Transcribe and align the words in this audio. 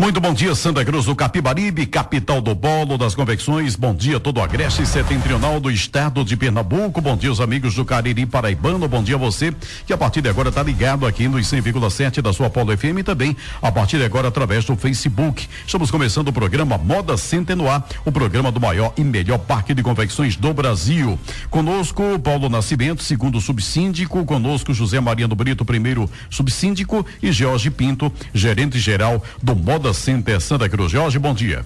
Muito 0.00 0.20
bom 0.20 0.32
dia, 0.32 0.54
Santa 0.54 0.84
Cruz 0.84 1.06
do 1.06 1.16
Capibaribe, 1.16 1.84
capital 1.84 2.40
do 2.40 2.54
bolo 2.54 2.96
das 2.96 3.16
convecções. 3.16 3.74
Bom 3.74 3.92
dia, 3.92 4.20
todo 4.20 4.38
o 4.38 4.40
Agreste 4.40 4.86
Setentrional 4.86 5.58
do 5.58 5.72
estado 5.72 6.24
de 6.24 6.36
Pernambuco. 6.36 7.00
Bom 7.00 7.16
dia, 7.16 7.32
os 7.32 7.40
amigos 7.40 7.74
do 7.74 7.84
Cariri 7.84 8.24
Paraibano. 8.24 8.86
Bom 8.86 9.02
dia 9.02 9.16
a 9.16 9.18
você 9.18 9.52
que 9.84 9.92
a 9.92 9.98
partir 9.98 10.20
de 10.22 10.28
agora 10.28 10.50
está 10.50 10.62
ligado 10.62 11.04
aqui 11.04 11.26
nos 11.26 11.44
100,7 11.48 12.22
da 12.22 12.32
sua 12.32 12.48
Polo 12.48 12.78
FM 12.78 13.00
e 13.00 13.02
também 13.02 13.36
a 13.60 13.72
partir 13.72 13.98
de 13.98 14.04
agora 14.04 14.28
através 14.28 14.64
do 14.64 14.76
Facebook. 14.76 15.48
Estamos 15.66 15.90
começando 15.90 16.28
o 16.28 16.32
programa 16.32 16.78
Moda 16.78 17.16
Centenoar, 17.16 17.84
o 18.04 18.12
programa 18.12 18.52
do 18.52 18.60
maior 18.60 18.92
e 18.96 19.02
melhor 19.02 19.38
parque 19.38 19.74
de 19.74 19.82
convecções 19.82 20.36
do 20.36 20.54
Brasil. 20.54 21.18
Conosco, 21.50 22.20
Paulo 22.20 22.48
Nascimento, 22.48 23.02
segundo 23.02 23.40
subsíndico. 23.40 24.24
Conosco, 24.24 24.72
José 24.72 25.00
Mariano 25.00 25.34
Brito, 25.34 25.64
primeiro 25.64 26.08
subsíndico. 26.30 27.04
E 27.20 27.32
Jorge 27.32 27.68
Pinto, 27.68 28.12
gerente 28.32 28.78
geral 28.78 29.20
do 29.42 29.56
Moda 29.56 29.87
Moda 29.88 29.94
Center 29.94 30.40
Santa 30.40 30.68
Cruz. 30.68 30.92
Jorge, 30.92 31.18
bom 31.18 31.32
dia. 31.32 31.64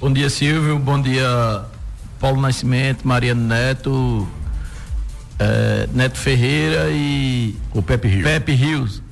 Bom 0.00 0.12
dia, 0.12 0.30
Silvio. 0.30 0.78
Bom 0.78 1.00
dia, 1.00 1.62
Paulo 2.20 2.40
Nascimento, 2.40 3.06
Mariano 3.06 3.40
Neto, 3.40 4.28
é, 5.38 5.88
Neto 5.92 6.18
Ferreira 6.18 6.88
e. 6.90 7.56
O 7.72 7.82
Pepe 7.82 8.08
Rios. 8.08 8.24
Pepe 8.24 8.52
Rios. 8.52 9.02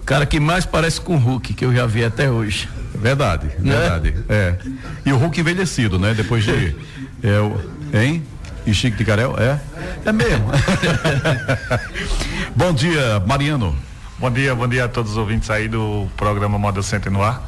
O 0.00 0.04
cara 0.04 0.26
que 0.26 0.38
mais 0.38 0.66
parece 0.66 1.00
com 1.00 1.16
o 1.16 1.18
Hulk 1.18 1.54
que 1.54 1.64
eu 1.64 1.74
já 1.74 1.86
vi 1.86 2.04
até 2.04 2.30
hoje. 2.30 2.68
Verdade, 2.94 3.46
né? 3.58 3.76
verdade. 3.76 4.14
É. 4.28 4.56
E 5.04 5.12
o 5.12 5.16
Hulk 5.16 5.40
envelhecido, 5.40 5.98
né? 5.98 6.14
Depois 6.14 6.44
de. 6.44 6.76
é, 7.22 7.40
o, 7.40 7.58
hein? 7.94 8.22
E 8.66 8.74
Chico 8.74 8.96
de 8.96 9.04
Carel? 9.04 9.36
É? 9.38 9.58
É 10.04 10.12
mesmo. 10.12 10.46
bom 12.54 12.72
dia, 12.72 13.20
Mariano. 13.26 13.76
Bom 14.18 14.30
dia, 14.30 14.54
bom 14.54 14.66
dia 14.66 14.86
a 14.86 14.88
todos 14.88 15.12
os 15.12 15.18
ouvintes 15.18 15.50
aí 15.50 15.68
do 15.68 16.08
programa 16.16 16.58
Moda 16.58 16.82
Center 16.82 17.12
no 17.12 17.22
ar. 17.22 17.38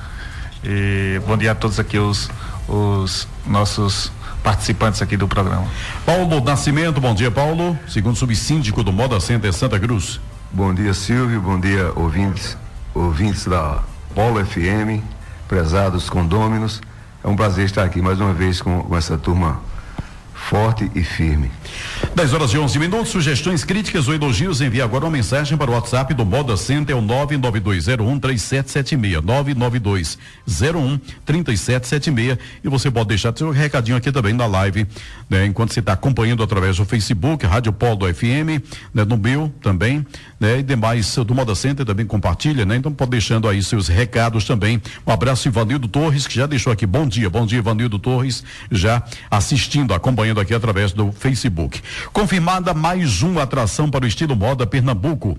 E 0.63 1.19
bom 1.27 1.35
dia 1.35 1.53
a 1.53 1.55
todos 1.55 1.81
aqui 1.81 1.99
os, 1.99 2.29
os 2.69 3.27
nossos 3.47 4.13
participantes 4.43 5.01
aqui 5.01 5.17
do 5.17 5.27
programa. 5.27 5.67
Paulo 6.05 6.45
Nascimento, 6.45 7.01
bom 7.01 7.15
dia 7.15 7.31
Paulo, 7.31 7.79
segundo 7.89 8.17
subsíndico 8.17 8.83
do 8.83 8.93
Moda 8.93 9.19
Center 9.19 9.51
Santa 9.51 9.81
Cruz. 9.81 10.21
Bom 10.53 10.75
dia 10.75 10.93
Silvio, 10.93 11.41
bom 11.41 11.59
dia 11.59 11.91
ouvintes, 11.97 12.55
ouvintes 12.95 13.47
da 13.47 13.83
Polo 14.15 14.45
FM, 14.45 15.03
prezados 15.49 16.11
condôminos. 16.11 16.83
É 17.25 17.29
um 17.29 17.35
prazer 17.35 17.65
estar 17.65 17.85
aqui 17.85 18.03
mais 18.03 18.21
uma 18.21 18.35
vez 18.35 18.61
com, 18.61 18.83
com 18.83 18.95
essa 18.95 19.17
turma 19.17 19.59
forte 20.39 20.91
e 20.95 21.03
firme. 21.03 21.51
10 22.15 22.33
horas 22.33 22.53
e 22.53 22.59
11 22.59 22.79
minutos. 22.79 23.11
Sugestões, 23.11 23.65
críticas 23.65 24.09
ou 24.09 24.15
elogios, 24.15 24.61
envie 24.61 24.81
agora 24.81 25.05
uma 25.05 25.11
mensagem 25.11 25.59
para 25.59 25.71
o 25.71 25.75
WhatsApp 25.75 26.15
do 26.15 26.25
Moda 26.25 26.57
Center, 26.57 26.97
é 26.97 26.99
o 26.99 27.03
992013776. 27.03 29.21
992013776. 31.27 32.39
E 32.65 32.69
você 32.69 32.91
pode 32.91 33.09
deixar 33.09 33.37
seu 33.37 33.51
recadinho 33.51 33.97
aqui 33.97 34.11
também 34.11 34.33
na 34.33 34.47
live, 34.47 34.87
né? 35.29 35.45
Enquanto 35.45 35.75
você 35.75 35.81
está 35.81 35.93
acompanhando 35.93 36.43
através 36.43 36.77
do 36.77 36.85
Facebook, 36.85 37.45
Rádio 37.45 37.73
Polo 37.73 38.13
FM, 38.13 38.63
né? 38.95 39.05
No 39.05 39.19
meu 39.19 39.53
também, 39.61 40.07
né? 40.39 40.59
E 40.59 40.63
demais 40.63 41.17
do 41.17 41.35
Moda 41.35 41.55
Center 41.55 41.85
também 41.85 42.07
compartilha, 42.07 42.65
né? 42.65 42.77
Então 42.77 42.93
pode 42.93 43.11
deixando 43.11 43.49
aí 43.49 43.63
seus 43.63 43.89
recados 43.89 44.45
também. 44.45 44.81
Um 45.07 45.13
abraço, 45.13 45.49
Ivanildo 45.49 45.89
Torres, 45.89 46.27
que 46.27 46.35
já 46.35 46.47
deixou 46.47 46.73
aqui. 46.73 46.87
Bom 46.87 47.07
dia, 47.07 47.29
bom 47.29 47.47
dia, 47.47 47.59
Ivanildo 47.59 47.99
Torres, 47.99 48.45
já 48.71 49.03
assistindo, 49.31 49.95
acompanhando 49.95 50.41
aqui 50.41 50.55
através 50.55 50.93
do 50.93 51.13
Facebook. 51.13 51.83
Confirmada 52.13 52.73
mais 52.75 53.23
uma 53.23 53.43
atração 53.43 53.91
para 53.91 54.05
o 54.05 54.09
estilo 54.09 54.37
moda 54.37 54.67
Pernambuco. 54.67 55.39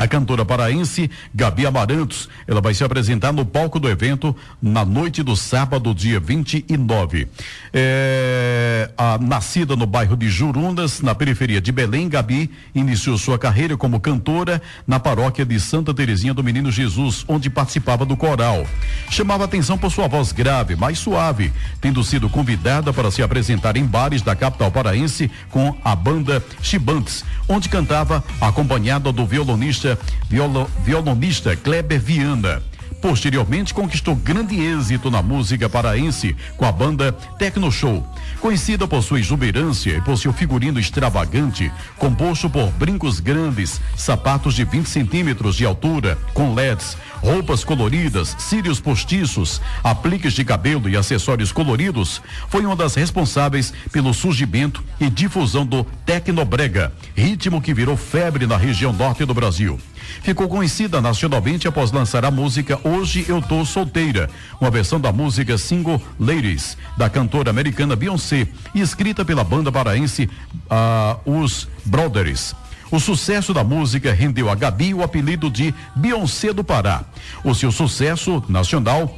A 0.00 0.08
cantora 0.08 0.46
paraense 0.46 1.10
Gabi 1.34 1.66
Amarantos, 1.66 2.26
ela 2.48 2.62
vai 2.62 2.72
se 2.72 2.82
apresentar 2.82 3.34
no 3.34 3.44
palco 3.44 3.78
do 3.78 3.86
evento 3.86 4.34
na 4.62 4.82
noite 4.82 5.22
do 5.22 5.36
sábado, 5.36 5.94
dia 5.94 6.18
29. 6.18 7.28
É, 7.70 8.90
a, 8.96 9.18
nascida 9.18 9.76
no 9.76 9.84
bairro 9.84 10.16
de 10.16 10.30
Jurundas, 10.30 11.02
na 11.02 11.14
periferia 11.14 11.60
de 11.60 11.70
Belém, 11.70 12.08
Gabi 12.08 12.50
iniciou 12.74 13.18
sua 13.18 13.38
carreira 13.38 13.76
como 13.76 14.00
cantora 14.00 14.62
na 14.86 14.98
paróquia 14.98 15.44
de 15.44 15.60
Santa 15.60 15.92
Terezinha 15.92 16.32
do 16.32 16.42
Menino 16.42 16.72
Jesus, 16.72 17.22
onde 17.28 17.50
participava 17.50 18.06
do 18.06 18.16
coral. 18.16 18.66
Chamava 19.10 19.44
atenção 19.44 19.76
por 19.76 19.92
sua 19.92 20.08
voz 20.08 20.32
grave, 20.32 20.76
mais 20.76 20.98
suave, 20.98 21.52
tendo 21.78 22.02
sido 22.02 22.30
convidada 22.30 22.90
para 22.90 23.10
se 23.10 23.22
apresentar 23.22 23.76
em 23.76 23.84
bares 23.84 24.22
da 24.22 24.34
capital 24.34 24.70
paraense 24.70 25.30
com 25.50 25.76
a 25.84 25.94
banda 25.94 26.42
Chibantes, 26.62 27.22
onde 27.46 27.68
cantava 27.68 28.24
acompanhada 28.40 29.12
do 29.12 29.26
violonista 29.26 29.89
violo, 30.28 30.68
violonista 30.84 31.56
Kleber 31.56 32.00
Viana. 32.00 32.62
Posteriormente 33.00 33.72
conquistou 33.72 34.14
grande 34.14 34.60
êxito 34.60 35.10
na 35.10 35.22
música 35.22 35.70
paraense 35.70 36.36
com 36.56 36.66
a 36.66 36.72
banda 36.72 37.12
Tecno 37.38 37.72
Show, 37.72 38.06
conhecida 38.40 38.86
por 38.86 39.02
sua 39.02 39.18
exuberância 39.18 39.96
e 39.96 40.00
por 40.02 40.18
seu 40.18 40.34
figurino 40.34 40.78
extravagante, 40.78 41.72
composto 41.96 42.50
por 42.50 42.70
brincos 42.72 43.18
grandes, 43.18 43.80
sapatos 43.96 44.54
de 44.54 44.64
20 44.64 44.86
centímetros 44.86 45.56
de 45.56 45.64
altura, 45.64 46.18
com 46.34 46.54
LEDs, 46.54 46.96
roupas 47.22 47.64
coloridas, 47.64 48.34
cílios 48.38 48.80
postiços, 48.80 49.60
apliques 49.84 50.32
de 50.32 50.44
cabelo 50.44 50.88
e 50.88 50.96
acessórios 50.96 51.52
coloridos, 51.52 52.20
foi 52.48 52.64
uma 52.64 52.76
das 52.76 52.94
responsáveis 52.94 53.72
pelo 53.92 54.12
surgimento 54.12 54.82
e 55.00 55.08
difusão 55.08 55.64
do 55.64 55.84
Tecnobrega, 56.04 56.92
ritmo 57.14 57.60
que 57.60 57.74
virou 57.74 57.96
febre 57.96 58.46
na 58.46 58.56
região 58.56 58.92
norte 58.92 59.24
do 59.24 59.34
Brasil. 59.34 59.78
Ficou 60.22 60.48
conhecida 60.48 61.00
nacionalmente 61.00 61.68
após 61.68 61.92
lançar 61.92 62.24
a 62.24 62.30
música 62.30 62.78
Hoje 62.82 63.24
Eu 63.28 63.40
Tô 63.40 63.64
Solteira, 63.64 64.28
uma 64.60 64.70
versão 64.70 65.00
da 65.00 65.12
música 65.12 65.56
single 65.56 66.02
Ladies, 66.18 66.76
da 66.96 67.08
cantora 67.08 67.50
americana 67.50 67.94
Beyoncé, 67.94 68.48
e 68.74 68.80
escrita 68.80 69.24
pela 69.24 69.44
banda 69.44 69.70
paraense 69.70 70.28
uh, 70.70 71.40
Os 71.40 71.68
Brothers. 71.84 72.54
O 72.90 72.98
sucesso 72.98 73.54
da 73.54 73.62
música 73.62 74.12
rendeu 74.12 74.50
a 74.50 74.54
Gabi 74.54 74.92
o 74.92 75.02
apelido 75.02 75.48
de 75.48 75.74
Beyoncé 75.94 76.52
do 76.52 76.64
Pará. 76.64 77.04
O 77.44 77.54
seu 77.54 77.70
sucesso 77.70 78.42
nacional 78.48 79.16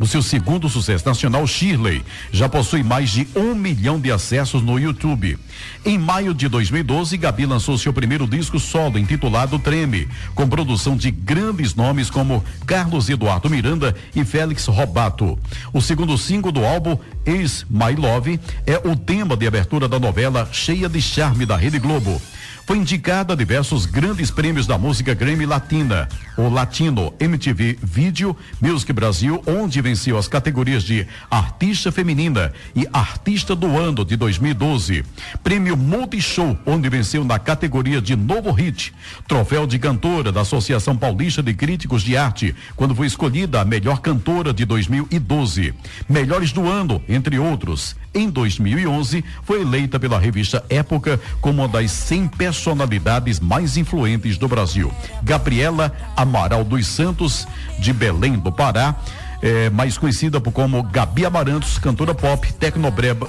o 0.00 0.06
seu 0.06 0.22
segundo 0.22 0.66
sucesso 0.66 1.06
nacional, 1.06 1.46
Shirley, 1.46 2.02
já 2.32 2.48
possui 2.48 2.82
mais 2.82 3.10
de 3.10 3.28
um 3.36 3.54
milhão 3.54 4.00
de 4.00 4.10
acessos 4.10 4.62
no 4.62 4.78
YouTube. 4.78 5.38
Em 5.84 5.98
maio 5.98 6.32
de 6.32 6.48
2012, 6.48 7.18
Gabi 7.18 7.44
lançou 7.44 7.76
seu 7.76 7.92
primeiro 7.92 8.26
disco 8.26 8.58
solo, 8.58 8.98
intitulado 8.98 9.58
Treme, 9.58 10.08
com 10.34 10.48
produção 10.48 10.96
de 10.96 11.10
grandes 11.10 11.74
nomes 11.74 12.08
como 12.08 12.42
Carlos 12.64 13.10
Eduardo 13.10 13.50
Miranda 13.50 13.94
e 14.16 14.24
Félix 14.24 14.64
Robato. 14.68 15.38
O 15.70 15.82
segundo 15.82 16.16
single 16.16 16.50
do 16.50 16.64
álbum, 16.64 16.96
Ex 17.26 17.66
My 17.68 17.94
Love, 17.94 18.40
é 18.66 18.78
o 18.78 18.96
tema 18.96 19.36
de 19.36 19.46
abertura 19.46 19.86
da 19.86 20.00
novela 20.00 20.48
Cheia 20.50 20.88
de 20.88 21.02
Charme 21.02 21.44
da 21.44 21.58
Rede 21.58 21.78
Globo. 21.78 22.22
Foi 22.70 22.78
indicada 22.78 23.32
a 23.32 23.36
diversos 23.36 23.84
grandes 23.84 24.30
prêmios 24.30 24.64
da 24.64 24.78
música 24.78 25.12
Grammy 25.12 25.44
Latina, 25.44 26.08
o 26.36 26.48
Latino 26.48 27.12
MTV 27.18 27.76
Video 27.82 28.36
Music 28.60 28.92
Brasil, 28.92 29.42
onde 29.44 29.80
venceu 29.80 30.16
as 30.16 30.28
categorias 30.28 30.84
de 30.84 31.04
Artista 31.28 31.90
Feminina 31.90 32.52
e 32.76 32.86
Artista 32.92 33.56
do 33.56 33.76
Ano 33.76 34.04
de 34.04 34.14
2012. 34.14 35.04
Prêmio 35.42 35.76
Multishow, 35.76 36.56
onde 36.64 36.88
venceu 36.88 37.24
na 37.24 37.40
categoria 37.40 38.00
de 38.00 38.14
Novo 38.14 38.52
Hit. 38.52 38.94
Troféu 39.26 39.66
de 39.66 39.76
Cantora 39.76 40.30
da 40.30 40.42
Associação 40.42 40.96
Paulista 40.96 41.42
de 41.42 41.52
Críticos 41.52 42.04
de 42.04 42.16
Arte, 42.16 42.54
quando 42.76 42.94
foi 42.94 43.08
escolhida 43.08 43.60
a 43.60 43.64
melhor 43.64 43.98
cantora 43.98 44.54
de 44.54 44.64
2012. 44.64 45.74
Melhores 46.08 46.52
do 46.52 46.68
Ano, 46.68 47.02
entre 47.08 47.36
outros. 47.36 47.96
Em 48.14 48.30
2011, 48.30 49.24
foi 49.42 49.62
eleita 49.62 49.98
pela 49.98 50.20
revista 50.20 50.64
Época 50.68 51.20
como 51.40 51.62
uma 51.62 51.68
das 51.68 51.90
100 51.90 52.28
personalidades 52.60 53.40
mais 53.40 53.78
influentes 53.78 54.36
do 54.36 54.46
Brasil. 54.46 54.92
Gabriela 55.22 55.92
Amaral 56.14 56.62
dos 56.62 56.86
Santos, 56.86 57.48
de 57.78 57.90
Belém 57.92 58.34
do 58.34 58.52
Pará, 58.52 58.94
é, 59.42 59.70
mais 59.70 59.96
conhecida 59.96 60.38
como 60.38 60.82
Gabi 60.82 61.24
Amarantos, 61.24 61.78
cantora 61.78 62.14
pop, 62.14 62.52
tecnobrega, 62.52 63.26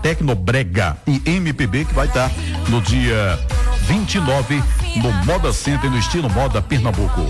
tecnobrega 0.00 0.96
e 1.06 1.20
MPB, 1.26 1.86
que 1.86 1.94
vai 1.94 2.06
estar 2.06 2.30
no 2.68 2.80
dia 2.80 3.36
29 3.88 4.62
no 4.96 5.12
Moda 5.24 5.52
Center, 5.52 5.90
no 5.90 5.98
estilo 5.98 6.30
Moda 6.30 6.62
Pernambuco. 6.62 7.22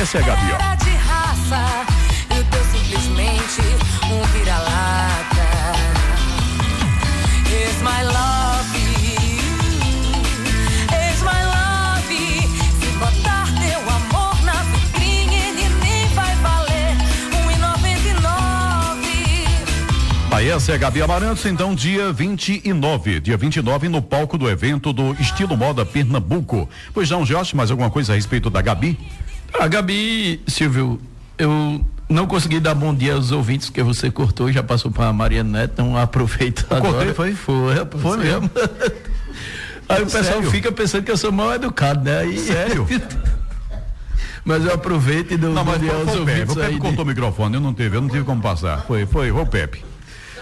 Essa 0.00 0.18
é 0.18 0.22
a 0.22 0.26
Gabi, 0.26 0.46
ó. 0.52 1.93
Essa 20.64 20.72
é 20.72 20.78
Gabi 20.78 21.02
Amarantos, 21.02 21.44
então 21.44 21.74
dia 21.74 22.10
29, 22.10 23.20
dia 23.20 23.36
29 23.36 23.86
no 23.90 24.00
palco 24.00 24.38
do 24.38 24.48
evento 24.48 24.94
do 24.94 25.12
Estilo 25.20 25.58
Moda 25.58 25.84
Pernambuco. 25.84 26.66
Pois 26.94 27.10
não, 27.10 27.26
Jorge, 27.26 27.54
mais 27.54 27.70
alguma 27.70 27.90
coisa 27.90 28.14
a 28.14 28.16
respeito 28.16 28.48
da 28.48 28.62
Gabi? 28.62 28.98
A 29.60 29.68
Gabi, 29.68 30.40
Silvio, 30.46 30.98
eu 31.36 31.84
não 32.08 32.26
consegui 32.26 32.60
dar 32.60 32.74
bom 32.74 32.94
dia 32.94 33.12
aos 33.12 33.30
ouvintes, 33.30 33.68
que 33.68 33.82
você 33.82 34.10
cortou 34.10 34.48
e 34.48 34.54
já 34.54 34.62
passou 34.62 34.90
para 34.90 35.08
a 35.08 35.12
Maria 35.12 35.44
Neto, 35.44 35.72
então 35.74 35.98
aproveita 35.98 36.64
eu 36.70 36.76
agora. 36.78 36.94
Cortei, 36.94 37.12
foi? 37.12 37.34
Foi, 37.34 37.74
rapaz, 37.74 38.02
foi 38.02 38.16
mesmo. 38.16 38.50
Aí 39.86 40.02
o 40.02 40.06
pessoal 40.06 40.24
Sério? 40.24 40.50
fica 40.50 40.72
pensando 40.72 41.04
que 41.04 41.10
eu 41.10 41.18
sou 41.18 41.30
mal 41.30 41.52
educado, 41.52 42.02
né? 42.02 42.20
Aí, 42.20 42.38
Sério? 42.38 42.86
mas 44.42 44.64
eu 44.64 44.72
aproveito 44.72 45.30
e 45.30 45.36
dou 45.36 45.52
Não, 45.52 45.62
bom 45.62 45.72
mas 45.72 45.80
dia 45.82 45.90
foi, 45.90 46.00
aos 46.00 46.08
o 46.08 46.24
Pepe. 46.24 46.30
ouvintes 46.30 46.56
O 46.56 46.58
Pepe 46.58 46.78
cortou 46.78 47.04
o 47.04 47.08
microfone, 47.08 47.54
eu 47.56 47.60
não 47.60 47.74
teve, 47.74 47.98
eu 47.98 48.00
não 48.00 48.08
tive 48.08 48.24
como 48.24 48.40
passar. 48.40 48.82
Foi, 48.86 49.04
foi, 49.04 49.30
foi 49.30 49.42
o 49.42 49.46
Pepe. 49.46 49.92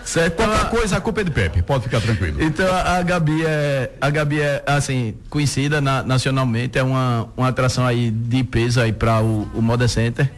Certo? 0.04 0.36
Qualquer 0.36 0.56
Então, 0.58 0.70
coisa, 0.70 0.96
a 0.96 1.00
culpa 1.00 1.20
é 1.20 1.24
de 1.24 1.30
Pepe, 1.30 1.62
pode 1.62 1.84
ficar 1.84 2.00
tranquilo. 2.00 2.42
Então 2.42 2.66
a 2.74 2.96
a 2.98 3.02
Gabi 3.02 3.44
é 3.46 3.90
a 4.00 4.10
Gabi 4.10 4.40
é 4.40 4.62
assim 4.66 5.14
conhecida 5.30 5.80
na- 5.80 6.02
nacionalmente. 6.02 6.78
É 6.78 6.82
uma, 6.82 7.28
uma 7.36 7.48
atração 7.48 7.86
aí 7.86 8.10
de 8.10 8.42
peso 8.44 8.80
aí 8.80 8.92
para 8.92 9.20
o, 9.22 9.48
o 9.54 9.62
Moda 9.62 9.86
Center. 9.88 10.30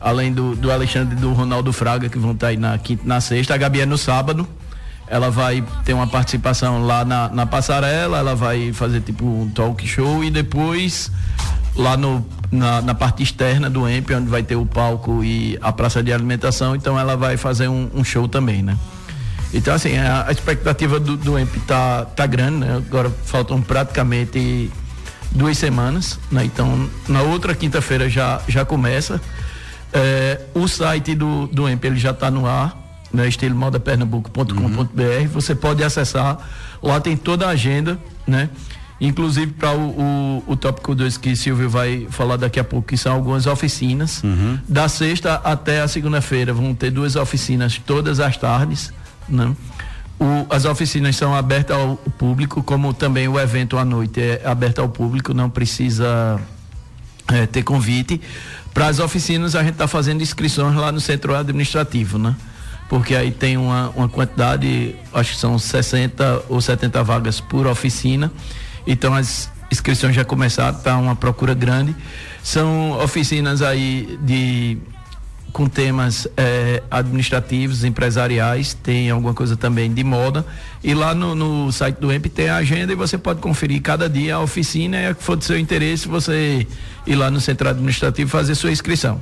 Além 0.00 0.32
do, 0.32 0.54
do 0.54 0.70
Alexandre 0.70 1.16
e 1.16 1.20
do 1.20 1.32
Ronaldo 1.32 1.72
Fraga 1.72 2.08
que 2.08 2.18
vão 2.18 2.32
estar 2.32 2.48
aí 2.48 2.56
na 2.56 2.76
quinta 2.78 3.02
na 3.04 3.20
sexta. 3.20 3.54
A 3.54 3.56
Gabi 3.56 3.80
é 3.80 3.86
no 3.86 3.98
sábado. 3.98 4.46
Ela 5.08 5.30
vai 5.30 5.64
ter 5.84 5.94
uma 5.94 6.06
participação 6.06 6.84
lá 6.86 7.04
na, 7.04 7.28
na 7.30 7.46
passarela. 7.46 8.18
Ela 8.18 8.34
vai 8.36 8.72
fazer 8.72 9.00
tipo 9.00 9.24
um 9.24 9.48
talk 9.48 9.84
show. 9.88 10.22
E 10.22 10.30
depois 10.30 11.10
lá 11.74 11.96
no 11.96 12.24
na, 12.52 12.80
na 12.82 12.94
parte 12.94 13.22
externa 13.22 13.68
do 13.70 13.88
EMP 13.88 14.10
onde 14.14 14.28
vai 14.28 14.42
ter 14.42 14.56
o 14.56 14.64
palco 14.66 15.22
e 15.24 15.58
a 15.60 15.72
praça 15.72 16.02
de 16.02 16.12
alimentação. 16.12 16.76
Então 16.76 16.98
ela 16.98 17.16
vai 17.16 17.36
fazer 17.36 17.68
um, 17.68 17.88
um 17.94 18.04
show 18.04 18.28
também 18.28 18.62
né 18.62 18.76
então, 19.52 19.74
assim, 19.74 19.96
a, 19.96 20.26
a 20.28 20.32
expectativa 20.32 21.00
do, 21.00 21.16
do 21.16 21.38
EMP 21.38 21.56
tá, 21.66 22.04
tá 22.04 22.26
grande, 22.26 22.58
né? 22.58 22.76
Agora 22.76 23.10
faltam 23.24 23.62
praticamente 23.62 24.70
duas 25.30 25.56
semanas, 25.56 26.18
né? 26.30 26.44
Então, 26.44 26.88
na 27.08 27.22
outra 27.22 27.54
quinta-feira 27.54 28.08
já, 28.08 28.40
já 28.46 28.64
começa. 28.64 29.20
É, 29.92 30.40
o 30.54 30.68
site 30.68 31.14
do, 31.14 31.46
do 31.46 31.68
EMP 31.68 31.84
ele 31.84 31.98
já 31.98 32.10
está 32.10 32.30
no 32.30 32.46
ar, 32.46 32.76
né? 33.12 33.26
estilomodapernambuco.com.br. 33.26 35.28
Você 35.32 35.54
pode 35.54 35.82
acessar, 35.82 36.38
lá 36.82 37.00
tem 37.00 37.16
toda 37.16 37.46
a 37.46 37.50
agenda, 37.50 37.98
né? 38.26 38.50
Inclusive 39.00 39.52
para 39.52 39.72
o, 39.72 39.90
o, 39.90 40.44
o 40.48 40.56
tópico 40.56 40.94
2 40.94 41.16
que 41.16 41.36
Silvio 41.36 41.70
vai 41.70 42.08
falar 42.10 42.36
daqui 42.36 42.58
a 42.58 42.64
pouco, 42.64 42.88
que 42.88 42.96
são 42.96 43.14
algumas 43.14 43.46
oficinas. 43.46 44.20
Da 44.68 44.88
sexta 44.88 45.34
até 45.44 45.80
a 45.80 45.88
segunda-feira 45.88 46.52
vão 46.52 46.74
ter 46.74 46.90
duas 46.90 47.14
oficinas 47.14 47.80
todas 47.86 48.18
as 48.18 48.36
tardes. 48.36 48.92
Né? 49.28 49.54
O- 50.18 50.46
as 50.50 50.64
oficinas 50.64 51.14
são 51.16 51.34
abertas 51.34 51.76
ao 51.76 51.96
público, 51.96 52.62
como 52.62 52.92
também 52.92 53.28
o 53.28 53.38
evento 53.38 53.78
à 53.78 53.84
noite 53.84 54.20
é 54.20 54.42
aberto 54.44 54.80
ao 54.80 54.88
público, 54.88 55.32
não 55.32 55.48
precisa 55.48 56.40
é, 57.28 57.46
ter 57.46 57.62
convite. 57.62 58.20
Para 58.74 58.86
as 58.88 58.98
oficinas 58.98 59.54
a 59.54 59.60
gente 59.62 59.72
está 59.72 59.86
fazendo 59.86 60.22
inscrições 60.22 60.74
lá 60.74 60.90
no 60.90 61.00
centro 61.00 61.34
administrativo, 61.34 62.18
né? 62.18 62.34
Porque 62.88 63.14
aí 63.14 63.30
tem 63.30 63.56
uma, 63.56 63.90
uma 63.90 64.08
quantidade, 64.08 64.96
acho 65.12 65.32
que 65.32 65.38
são 65.38 65.58
60 65.58 66.44
ou 66.48 66.60
70 66.60 67.02
vagas 67.04 67.40
por 67.40 67.66
oficina. 67.66 68.32
Então 68.86 69.14
as 69.14 69.50
inscrições 69.70 70.14
já 70.16 70.24
começaram, 70.24 70.76
está 70.78 70.96
uma 70.96 71.14
procura 71.14 71.52
grande. 71.52 71.94
São 72.42 72.92
oficinas 72.92 73.60
aí 73.60 74.18
de 74.22 74.78
com 75.52 75.68
temas 75.68 76.28
eh, 76.36 76.82
administrativos, 76.90 77.84
empresariais, 77.84 78.74
tem 78.74 79.10
alguma 79.10 79.34
coisa 79.34 79.56
também 79.56 79.92
de 79.92 80.04
moda. 80.04 80.44
E 80.82 80.94
lá 80.94 81.14
no, 81.14 81.34
no 81.34 81.72
site 81.72 81.96
do 81.96 82.12
EMP 82.12 82.26
tem 82.26 82.48
a 82.48 82.56
agenda 82.56 82.92
e 82.92 82.96
você 82.96 83.18
pode 83.18 83.40
conferir 83.40 83.80
cada 83.82 84.08
dia 84.08 84.36
a 84.36 84.40
oficina 84.40 85.00
e 85.00 85.06
a 85.06 85.14
que 85.14 85.22
for 85.22 85.36
do 85.36 85.44
seu 85.44 85.58
interesse, 85.58 86.06
você 86.06 86.66
ir 87.06 87.14
lá 87.16 87.30
no 87.30 87.40
centro 87.40 87.68
administrativo 87.68 88.30
fazer 88.30 88.54
sua 88.54 88.70
inscrição. 88.70 89.20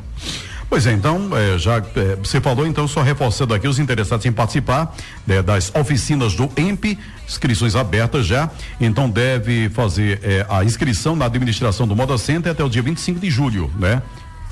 Pois 0.68 0.84
é, 0.84 0.92
então, 0.92 1.30
eh, 1.32 1.56
já 1.58 1.76
eh, 1.78 2.16
você 2.16 2.40
falou, 2.40 2.66
então, 2.66 2.88
só 2.88 3.00
reforçando 3.00 3.54
aqui 3.54 3.68
os 3.68 3.78
interessados 3.78 4.26
em 4.26 4.32
participar 4.32 4.94
né, 5.24 5.40
das 5.40 5.72
oficinas 5.72 6.34
do 6.34 6.50
EMP, 6.56 6.98
inscrições 7.26 7.76
abertas 7.76 8.26
já, 8.26 8.50
então 8.80 9.08
deve 9.08 9.68
fazer 9.70 10.20
eh, 10.24 10.44
a 10.48 10.64
inscrição 10.64 11.14
na 11.14 11.26
administração 11.26 11.86
do 11.86 11.94
Moda 11.94 12.18
Center 12.18 12.50
até 12.50 12.64
o 12.64 12.68
dia 12.68 12.82
25 12.82 13.20
de 13.20 13.30
julho, 13.30 13.70
né? 13.78 14.02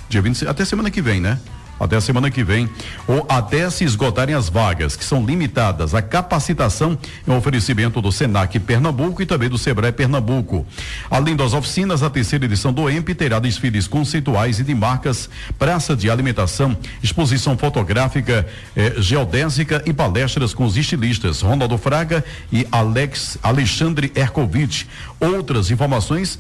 Dia 0.09 0.23
25, 0.23 0.49
até 0.49 0.65
semana 0.65 0.89
que 0.89 1.03
vem, 1.03 1.21
né? 1.21 1.37
Até 1.79 1.97
a 1.97 2.01
semana 2.01 2.31
que 2.31 2.45
vem, 2.45 2.69
ou 3.07 3.27
até 3.29 3.69
se 3.69 3.85
esgotarem 3.85 4.35
as 4.35 4.49
vagas, 4.49 4.97
que 4.97 5.05
são 5.05 5.25
limitadas. 5.25 5.95
A 5.95 6.01
capacitação 6.01 6.97
é 7.27 7.31
um 7.31 7.37
oferecimento 7.37 8.01
do 8.01 8.13
Senac 8.13 8.59
Pernambuco 8.61 9.23
e 9.23 9.27
também 9.27 9.49
do 9.49 9.59
Sebrae 9.59 9.93
Pernambuco. 9.93 10.67
Além 11.11 11.35
das 11.35 11.53
oficinas, 11.53 12.03
a 12.03 12.11
terceira 12.11 12.45
edição 12.45 12.73
do 12.73 12.89
EMP 12.89 13.15
terá 13.15 13.39
desfiles 13.39 13.87
conceituais 13.87 14.61
e 14.61 14.65
de 14.65 14.75
marcas, 14.75 15.29
praça 15.59 15.97
de 15.97 16.09
alimentação, 16.11 16.77
exposição 17.03 17.59
fotográfica, 17.59 18.47
eh, 18.77 18.95
geodésica 18.99 19.83
e 19.85 19.93
palestras 19.93 20.55
com 20.55 20.65
os 20.65 20.77
estilistas 20.77 21.41
Ronaldo 21.41 21.77
Fraga 21.77 22.25
e 22.53 22.67
Alex 22.71 23.39
Alexandre 23.43 24.13
Ercovitch. 24.15 24.85
Outras 25.21 25.71
informações 25.71 26.39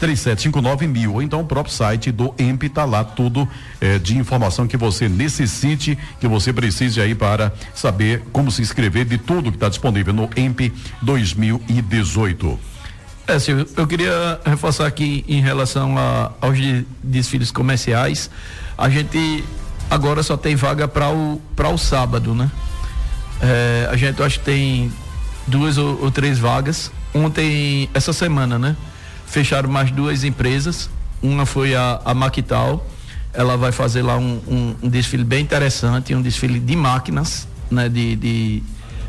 3759 0.00 0.86
mil, 0.86 1.14
ou 1.14 1.22
então 1.22 1.40
o 1.40 1.44
próprio 1.46 1.72
site 1.74 2.10
do 2.12 2.34
EMP 2.38 2.64
tá 2.68 2.84
lá 2.84 3.02
tudo 3.04 3.48
eh, 3.80 3.98
de 3.98 4.16
informação 4.18 4.66
que 4.66 4.76
você 4.76 5.08
necessite, 5.08 5.96
que 6.20 6.26
você 6.28 6.52
precise 6.52 7.00
aí 7.00 7.14
para 7.14 7.52
saber 7.74 8.22
como 8.32 8.50
se 8.50 8.60
inscrever 8.60 9.04
de 9.04 9.16
tudo 9.18 9.50
que 9.50 9.56
está 9.56 9.68
disponível 9.68 10.12
no 10.12 10.28
EMP 10.36 10.72
2018. 11.00 12.58
É, 13.26 13.38
Silvio, 13.38 13.66
eu 13.76 13.86
queria 13.86 14.38
reforçar 14.44 14.86
aqui 14.86 15.24
em 15.26 15.40
relação 15.40 15.96
a- 15.96 16.32
aos 16.40 16.58
de- 16.58 16.84
desfiles 17.02 17.50
comerciais. 17.50 18.30
A 18.76 18.90
gente 18.90 19.42
agora 19.90 20.22
só 20.22 20.36
tem 20.36 20.54
vaga 20.56 20.86
para 20.86 21.08
o, 21.10 21.40
o 21.56 21.78
sábado, 21.78 22.34
né? 22.34 22.50
É, 23.40 23.88
a 23.90 23.96
gente 23.96 24.22
acho 24.22 24.38
que 24.40 24.44
tem 24.44 24.92
duas 25.46 25.78
ou, 25.78 26.02
ou 26.02 26.10
três 26.10 26.38
vagas. 26.38 26.90
Ontem, 27.14 27.88
essa 27.94 28.12
semana, 28.12 28.58
né? 28.58 28.76
Fecharam 29.34 29.68
mais 29.68 29.90
duas 29.90 30.22
empresas. 30.22 30.88
Uma 31.20 31.44
foi 31.44 31.74
a, 31.74 32.00
a 32.04 32.14
Maquital. 32.14 32.86
Ela 33.32 33.56
vai 33.56 33.72
fazer 33.72 34.00
lá 34.02 34.16
um, 34.16 34.40
um- 34.46 34.76
um 34.84 34.88
desfile 34.88 35.24
bem 35.24 35.42
interessante, 35.42 36.14
um 36.14 36.22
desfile 36.22 36.60
de 36.60 36.76
máquinas, 36.76 37.48
né? 37.68 37.88
De, 37.88 38.14
de 38.14 38.62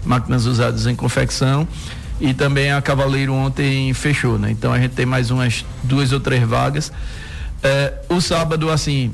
máquinas 0.04 0.48
usadas 0.48 0.88
em 0.88 0.96
confecção. 0.96 1.68
E 2.20 2.34
também 2.34 2.72
a 2.72 2.82
Cavaleiro 2.82 3.36
ontem 3.36 3.94
fechou, 3.94 4.40
né? 4.40 4.50
Então 4.50 4.74
a 4.74 4.80
gente 4.80 4.94
tem 4.96 5.06
mais 5.06 5.30
umas 5.30 5.64
duas 5.84 6.12
ou 6.12 6.20
três 6.20 6.42
vagas. 6.48 6.92
É, 7.62 7.94
o 8.10 8.20
sábado, 8.20 8.72
assim, 8.72 9.14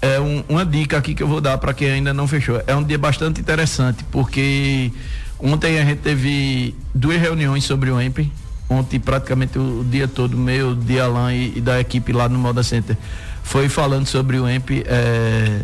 é 0.00 0.18
um- 0.18 0.42
uma 0.48 0.64
dica 0.64 0.96
aqui 0.96 1.14
que 1.14 1.22
eu 1.22 1.28
vou 1.28 1.42
dar 1.42 1.58
para 1.58 1.74
quem 1.74 1.90
ainda 1.90 2.14
não 2.14 2.26
fechou. 2.26 2.62
É 2.66 2.74
um 2.74 2.82
dia 2.82 2.96
bastante 2.96 3.42
interessante, 3.42 4.02
porque 4.10 4.90
ontem 5.38 5.78
a 5.78 5.84
gente 5.84 5.98
teve 5.98 6.74
duas 6.94 7.20
reuniões 7.20 7.64
sobre 7.64 7.90
o 7.90 8.00
EMP. 8.00 8.32
Ontem, 8.72 8.98
praticamente 8.98 9.58
o 9.58 9.84
dia 9.84 10.08
todo, 10.08 10.36
meu, 10.36 10.74
de 10.74 10.98
Alan 10.98 11.34
e, 11.34 11.58
e 11.58 11.60
da 11.60 11.78
equipe 11.78 12.12
lá 12.12 12.28
no 12.28 12.38
Moda 12.38 12.62
Center, 12.62 12.96
foi 13.42 13.68
falando 13.68 14.06
sobre 14.06 14.38
o 14.38 14.48
EMP, 14.48 14.82
é, 14.86 15.60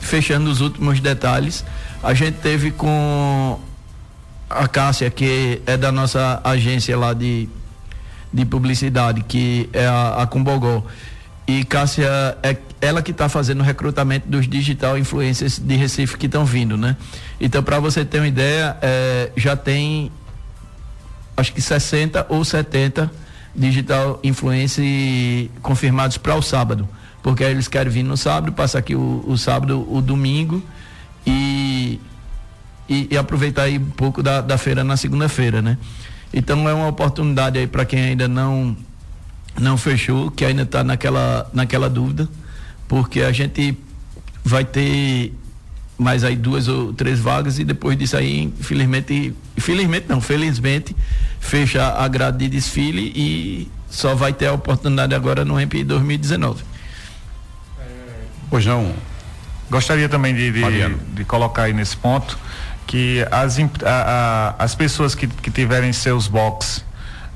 fechando 0.00 0.50
os 0.50 0.60
últimos 0.60 0.98
detalhes. 1.00 1.64
A 2.02 2.12
gente 2.12 2.38
teve 2.38 2.72
com 2.72 3.60
a 4.50 4.66
Cássia, 4.66 5.08
que 5.10 5.62
é 5.64 5.76
da 5.76 5.92
nossa 5.92 6.40
agência 6.42 6.98
lá 6.98 7.12
de, 7.14 7.48
de 8.32 8.44
publicidade, 8.44 9.22
que 9.22 9.70
é 9.72 9.86
a, 9.86 10.22
a 10.22 10.26
Cumbogó. 10.26 10.84
E 11.46 11.64
Cássia 11.64 12.36
é 12.42 12.56
ela 12.80 13.00
que 13.00 13.12
está 13.12 13.28
fazendo 13.28 13.60
o 13.60 13.62
recrutamento 13.62 14.28
dos 14.28 14.48
digital 14.48 14.98
influencers 14.98 15.58
de 15.58 15.76
Recife 15.76 16.16
que 16.16 16.26
estão 16.26 16.44
vindo, 16.44 16.76
né? 16.76 16.96
Então, 17.40 17.62
para 17.62 17.78
você 17.78 18.04
ter 18.04 18.18
uma 18.18 18.26
ideia, 18.26 18.76
é, 18.82 19.30
já 19.36 19.54
tem 19.56 20.10
acho 21.36 21.52
que 21.52 21.60
60 21.60 22.26
ou 22.28 22.44
70 22.44 23.10
digital 23.54 24.18
influencers 24.22 25.50
confirmados 25.60 26.16
para 26.16 26.34
o 26.34 26.42
sábado. 26.42 26.88
Porque 27.22 27.44
aí 27.44 27.52
eles 27.52 27.68
querem 27.68 27.92
vir 27.92 28.02
no 28.02 28.16
sábado, 28.16 28.52
passar 28.52 28.78
aqui 28.78 28.94
o, 28.94 29.24
o 29.26 29.38
sábado, 29.38 29.86
o 29.88 30.00
domingo 30.00 30.62
e 31.26 32.00
e, 32.88 33.08
e 33.10 33.16
aproveitar 33.16 33.62
aí 33.62 33.78
um 33.78 33.90
pouco 33.90 34.22
da, 34.22 34.40
da 34.40 34.58
feira 34.58 34.84
na 34.84 34.96
segunda-feira, 34.96 35.62
né? 35.62 35.78
Então 36.32 36.68
é 36.68 36.74
uma 36.74 36.88
oportunidade 36.88 37.58
aí 37.58 37.66
para 37.66 37.84
quem 37.84 38.00
ainda 38.00 38.28
não 38.28 38.76
não 39.58 39.76
fechou, 39.76 40.30
que 40.30 40.44
ainda 40.44 40.62
está 40.62 40.82
naquela 40.82 41.48
naquela 41.52 41.88
dúvida, 41.88 42.28
porque 42.88 43.22
a 43.22 43.32
gente 43.32 43.78
vai 44.44 44.64
ter 44.64 45.34
mais 45.98 46.24
aí 46.24 46.34
duas 46.34 46.68
ou 46.68 46.92
três 46.92 47.20
vagas 47.20 47.58
e 47.58 47.64
depois 47.64 47.96
disso 47.96 48.16
aí, 48.16 48.42
infelizmente, 48.58 49.34
infelizmente 49.62 50.06
não, 50.08 50.20
felizmente, 50.20 50.96
fecha 51.38 51.94
a 51.94 52.08
grade 52.08 52.38
de 52.38 52.48
desfile 52.48 53.12
e 53.14 53.70
só 53.88 54.14
vai 54.14 54.32
ter 54.32 54.46
a 54.46 54.52
oportunidade 54.52 55.14
agora 55.14 55.44
no 55.44 55.60
EMP 55.60 55.84
2019. 55.84 56.64
Pois 58.50 58.66
não, 58.66 58.92
Gostaria 59.72 60.06
também 60.06 60.34
de, 60.34 60.52
de, 60.52 60.94
de, 61.14 61.24
colocar 61.24 61.62
aí 61.62 61.72
nesse 61.72 61.96
ponto 61.96 62.38
que 62.86 63.26
as, 63.30 63.58
a, 63.58 63.64
a, 63.86 64.54
as 64.64 64.74
pessoas 64.74 65.14
que, 65.14 65.26
que 65.26 65.50
tiverem 65.50 65.94
seus 65.94 66.28
box, 66.28 66.84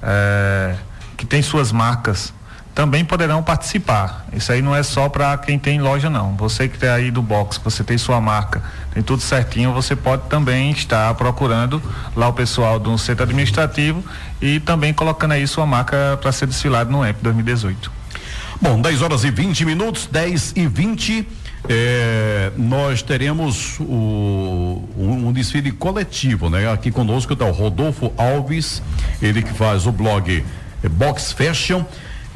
é, 0.02 0.74
que 1.16 1.24
têm 1.24 1.40
suas 1.40 1.72
marcas, 1.72 2.34
também 2.74 3.06
poderão 3.06 3.42
participar. 3.42 4.26
Isso 4.34 4.52
aí 4.52 4.60
não 4.60 4.76
é 4.76 4.82
só 4.82 5.08
para 5.08 5.38
quem 5.38 5.58
tem 5.58 5.80
loja 5.80 6.10
não. 6.10 6.36
Você 6.36 6.68
que 6.68 6.76
está 6.76 6.92
aí 6.92 7.10
do 7.10 7.22
box, 7.22 7.58
você 7.64 7.82
tem 7.82 7.96
sua 7.96 8.20
marca, 8.20 8.62
tem 8.96 9.02
tudo 9.02 9.20
certinho, 9.20 9.74
você 9.74 9.94
pode 9.94 10.22
também 10.22 10.70
estar 10.70 11.12
procurando 11.16 11.82
lá 12.16 12.28
o 12.28 12.32
pessoal 12.32 12.78
do 12.78 12.96
centro 12.96 13.24
administrativo 13.24 14.02
e 14.40 14.58
também 14.58 14.94
colocando 14.94 15.32
aí 15.32 15.46
sua 15.46 15.66
marca 15.66 16.18
para 16.18 16.32
ser 16.32 16.46
desfilado 16.46 16.90
no 16.90 17.06
EMP 17.06 17.18
2018. 17.20 17.92
Bom, 18.58 18.80
10 18.80 19.02
horas 19.02 19.22
e 19.24 19.30
20 19.30 19.66
minutos, 19.66 20.08
10 20.10 20.54
e 20.56 20.66
20 20.66 21.28
é, 21.68 22.52
nós 22.56 23.02
teremos 23.02 23.78
o, 23.80 24.82
um, 24.96 25.26
um, 25.28 25.32
desfile 25.32 25.72
coletivo, 25.72 26.48
né? 26.48 26.72
Aqui 26.72 26.90
conosco 26.90 27.34
está 27.34 27.44
o 27.44 27.52
Rodolfo 27.52 28.10
Alves, 28.16 28.82
ele 29.20 29.42
que 29.42 29.52
faz 29.52 29.86
o 29.86 29.92
blog 29.92 30.42
Box 30.92 31.32
Fashion 31.32 31.84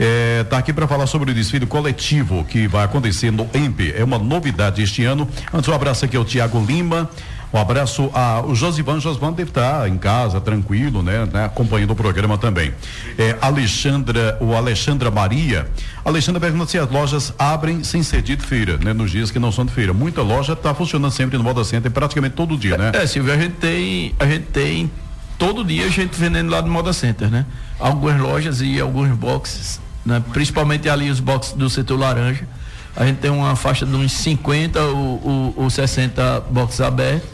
está 0.00 0.07
é, 0.07 0.45
tá 0.45 0.57
aqui 0.57 0.73
para 0.73 0.88
falar 0.88 1.07
sobre 1.07 1.30
o 1.30 1.35
desfile 1.35 1.66
coletivo 1.66 2.42
que 2.45 2.66
vai 2.66 2.85
acontecer 2.85 3.30
no 3.30 3.47
EMP. 3.52 3.92
É 3.95 4.02
uma 4.02 4.19
novidade 4.19 4.83
este 4.83 5.04
ano. 5.04 5.28
Antes, 5.52 5.69
um 5.69 5.75
abraço 5.75 6.07
aqui 6.07 6.16
ao 6.16 6.25
Tiago 6.25 6.64
Lima. 6.64 7.11
Um 7.52 7.59
abraço 7.59 8.11
ao 8.14 8.54
Josivan. 8.54 8.99
Josivan 8.99 9.33
deve 9.33 9.50
estar 9.50 9.87
em 9.88 9.99
casa, 9.99 10.40
tranquilo, 10.40 11.02
né? 11.02 11.28
né 11.30 11.45
acompanhando 11.45 11.90
o 11.90 11.97
programa 11.97 12.38
também. 12.38 12.73
É, 13.19 13.37
Alexandra, 13.42 14.38
o 14.40 14.54
Alexandra 14.54 15.11
Maria. 15.11 15.69
Alexandra 16.02 16.40
pergunta 16.40 16.71
se 16.71 16.78
as 16.78 16.88
lojas 16.88 17.35
abrem 17.38 17.85
sem 17.85 18.02
ser 18.02 18.23
de 18.23 18.38
feira, 18.38 18.78
né? 18.78 18.95
Nos 18.95 19.11
dias 19.11 19.30
que 19.30 19.38
não 19.38 19.52
são 19.52 19.66
de 19.66 19.73
feira. 19.73 19.92
Muita 19.92 20.23
loja 20.23 20.54
está 20.54 20.73
funcionando 20.73 21.12
sempre 21.12 21.37
no 21.37 21.45
Moda 21.45 21.62
Center, 21.62 21.90
praticamente 21.90 22.37
todo 22.37 22.57
dia, 22.57 22.78
né? 22.78 22.92
É, 22.95 23.07
Silvio, 23.07 23.35
a 23.35 23.37
gente 23.37 23.57
tem, 23.57 24.14
a 24.19 24.25
gente 24.25 24.47
tem 24.47 24.90
todo 25.37 25.62
dia 25.62 25.85
a 25.85 25.90
gente 25.90 26.19
vendendo 26.19 26.50
lá 26.50 26.62
no 26.62 26.71
Moda 26.71 26.95
Center, 26.95 27.28
né? 27.28 27.45
Algumas 27.78 28.19
lojas 28.19 28.62
e 28.62 28.80
alguns 28.80 29.11
boxes 29.11 29.90
né? 30.11 30.23
principalmente 30.33 30.88
ali 30.88 31.11
os 31.11 31.21
boxes 31.21 31.55
do 31.55 31.71
setor 31.71 31.99
laranja. 31.99 32.47
A 32.97 33.07
gente 33.07 33.19
tem 33.19 33.31
uma 33.31 33.55
faixa 33.57 33.87
de 33.87 33.95
uns 33.95 34.12
50 34.12 34.81
ou, 34.83 35.23
ou, 35.25 35.55
ou 35.57 35.71
60 35.71 36.40
boxes 36.50 36.81
abertos. 36.81 37.29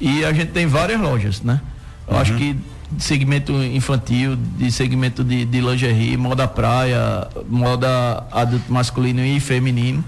E 0.00 0.24
a 0.24 0.32
gente 0.32 0.52
tem 0.52 0.66
várias 0.66 0.98
lojas, 0.98 1.42
né? 1.42 1.60
Eu 2.08 2.14
uhum. 2.14 2.20
acho 2.20 2.34
que 2.34 2.56
de 2.90 3.04
segmento 3.04 3.52
infantil, 3.52 4.36
de 4.36 4.72
segmento 4.72 5.22
de, 5.22 5.44
de 5.44 5.60
lingerie, 5.60 6.16
moda 6.16 6.48
praia, 6.48 7.28
moda 7.48 8.24
adulto 8.32 8.72
masculino 8.72 9.24
e 9.24 9.38
feminino. 9.38 10.02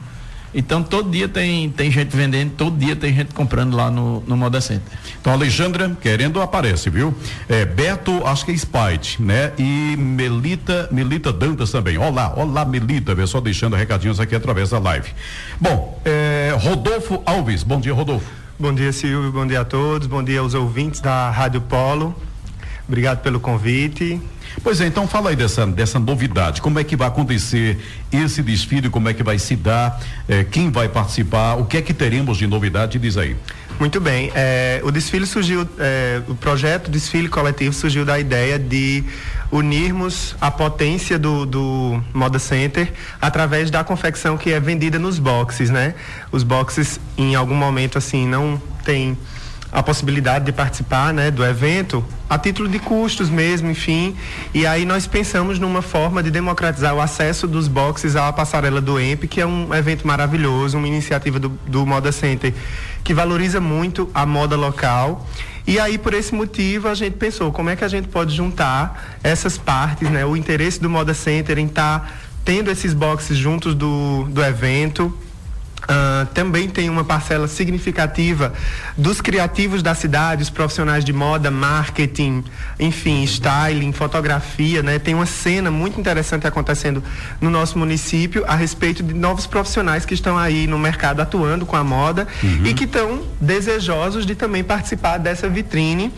Então 0.55 0.83
todo 0.83 1.11
dia 1.11 1.29
tem, 1.29 1.71
tem 1.71 1.91
gente 1.91 2.15
vendendo, 2.15 2.53
todo 2.53 2.77
dia 2.77 2.95
tem 2.95 3.15
gente 3.15 3.33
comprando 3.33 3.75
lá 3.75 3.91
no, 3.91 4.23
no 4.27 4.37
Moda 4.37 4.61
Center. 4.61 4.93
Então, 5.21 5.33
Alexandra, 5.33 5.97
querendo 6.01 6.41
aparece, 6.41 6.91
viu? 6.91 7.15
É, 7.49 7.65
Beto, 7.65 8.27
acho 8.27 8.45
que 8.45 8.53
é 8.53 8.57
Spite, 8.57 9.23
né? 9.23 9.53
E 9.59 9.97
Melita, 9.97 10.89
Melita 10.91 11.33
Dantas 11.33 11.71
também. 11.71 11.97
Olá, 11.97 12.35
olá, 12.37 12.65
Melita, 12.65 13.15
só 13.27 13.41
deixando 13.41 13.77
recadinhos 13.77 14.21
aqui 14.21 14.35
através 14.35 14.71
da 14.71 14.79
live. 14.79 15.11
Bom, 15.61 16.01
é, 16.05 16.55
Rodolfo 16.61 17.23
Alves, 17.25 17.63
bom 17.63 17.81
dia, 17.81 17.95
Rodolfo. 17.95 18.27
Bom 18.59 18.75
dia, 18.75 18.93
Silvio, 18.93 19.33
bom 19.33 19.47
dia 19.47 19.63
a 19.63 19.65
todos, 19.65 20.07
bom 20.07 20.23
dia 20.23 20.41
aos 20.41 20.55
ouvintes 20.55 21.01
da 21.01 21.31
Rádio 21.31 21.61
Polo. 21.63 22.15
Obrigado 22.87 23.23
pelo 23.23 23.41
convite. 23.41 24.21
Pois 24.63 24.81
é, 24.81 24.87
então 24.87 25.07
fala 25.07 25.31
aí 25.31 25.37
dessa, 25.37 25.67
dessa 25.67 25.99
novidade. 25.99 26.61
Como 26.61 26.79
é 26.79 26.85
que 26.85 26.97
vai 26.97 27.09
acontecer 27.09 27.79
esse 28.13 28.43
desfile? 28.43 28.91
Como 28.91 29.09
é 29.09 29.15
que 29.15 29.23
vai 29.23 29.39
se 29.39 29.57
dar? 29.57 30.01
Eh, 30.29 30.45
quem 30.45 30.71
vai 30.71 30.89
participar? 30.89 31.55
O 31.55 31.65
que 31.65 31.79
é 31.79 31.83
que 31.83 31.95
teremos 31.95 32.37
de 32.37 32.47
novidade? 32.47 32.99
Diz 32.99 33.17
aí. 33.17 33.37
Muito 33.79 34.01
bem. 34.01 34.31
É, 34.35 34.81
o 34.85 34.91
desfile 34.91 35.27
surgiu, 35.27 35.69
é, 35.79 36.23
o 36.29 36.35
projeto 36.35 36.91
Desfile 36.91 37.29
Coletivo 37.29 37.73
surgiu 37.73 38.05
da 38.05 38.19
ideia 38.19 38.59
de 38.59 39.03
unirmos 39.51 40.37
a 40.41 40.51
potência 40.51 41.19
do, 41.19 41.45
do 41.45 42.01
Moda 42.13 42.39
Center 42.39 42.93
através 43.21 43.71
da 43.71 43.83
confecção 43.83 44.37
que 44.37 44.53
é 44.53 44.61
vendida 44.61 44.99
nos 44.99 45.19
boxes, 45.19 45.69
né? 45.71 45.95
Os 46.31 46.43
boxes, 46.43 47.01
em 47.19 47.35
algum 47.35 47.57
momento, 47.57 47.99
assim, 47.99 48.27
não 48.27 48.61
tem 48.85 49.17
a 49.73 49.83
possibilidade 49.83 50.45
de 50.45 50.53
participar 50.53 51.15
né, 51.15 51.31
do 51.31 51.43
evento 51.43 52.05
a 52.29 52.39
título 52.39 52.69
de 52.69 52.79
custos 52.79 53.31
mesmo, 53.31 53.71
enfim. 53.71 54.15
E 54.53 54.67
aí 54.67 54.85
nós 54.85 55.07
pensamos 55.07 55.59
numa 55.59 55.81
forma 55.81 56.23
de 56.23 56.31
democratizar 56.31 56.95
o 56.95 57.01
acesso 57.01 57.49
dos 57.49 57.69
boxes 57.69 58.15
à 58.15 58.31
passarela 58.33 58.81
do 58.81 59.01
EMP, 59.01 59.27
que 59.27 59.41
é 59.41 59.47
um 59.47 59.75
evento 59.75 60.07
maravilhoso, 60.07 60.77
uma 60.77 60.87
iniciativa 60.87 61.39
do, 61.39 61.49
do 61.67 61.87
Moda 61.87 62.13
Center 62.13 62.53
que 63.03 63.15
valoriza 63.15 63.61
muito 63.61 64.11
a 64.15 64.25
moda 64.27 64.57
local. 64.57 65.27
E 65.67 65.79
aí, 65.79 65.97
por 65.97 66.13
esse 66.13 66.35
motivo, 66.35 66.89
a 66.89 66.95
gente 66.95 67.17
pensou 67.17 67.53
como 67.53 67.71
é 67.71 67.77
que 67.77 67.85
a 67.85 67.89
gente 67.89 68.09
pode 68.09 68.35
juntar 68.35 69.19
essas 69.23 69.57
partes, 69.57 70.11
né? 70.11 70.25
O 70.25 70.37
interesse 70.37 70.81
do 70.81 70.91
Moda 70.91 71.15
Center 71.15 71.59
em 71.59 71.67
estar 71.67 72.01
tá 72.01 72.11
tendo 72.45 72.71
esses 72.71 72.93
boxes 72.93 73.37
juntos 73.37 73.75
do, 73.75 74.25
do 74.25 74.43
evento 74.43 75.17
Uh, 75.83 76.27
também 76.27 76.69
tem 76.69 76.89
uma 76.89 77.03
parcela 77.03 77.49
significativa 77.49 78.53
dos 78.97 79.21
criativos 79.21 79.83
da 79.83 79.95
cidade, 79.97 80.43
os 80.43 80.51
profissionais 80.51 81.05
de 81.05 81.13
moda, 81.13 81.51
marketing, 81.51 82.45
enfim, 82.79 83.25
styling, 83.25 83.93
fotografia, 83.93 84.81
né? 84.81 85.01
Tem 85.01 85.13
uma 85.13 85.27
cena 85.27 85.73
muito 85.73 85.99
interessante 85.99 86.47
acontecendo 86.47 87.03
no 87.41 87.51
nosso 87.51 87.77
município 87.79 88.45
a 88.47 88.55
respeito 88.55 89.03
de 89.03 89.13
novos 89.13 89.47
profissionais 89.47 90.05
que 90.05 90.15
estão 90.15 90.39
aí 90.39 90.69
no 90.69 90.79
mercado 90.79 91.21
atuando 91.21 91.67
com 91.67 91.75
a 91.75 91.83
moda 91.83 92.29
uhum. 92.43 92.65
e 92.65 92.75
que 92.75 92.85
estão 92.85 93.25
desejosos 93.41 94.25
de 94.25 94.37
também 94.37 94.63
participar 94.63 95.19
dessa 95.19 95.49
vitrine. 95.49 96.13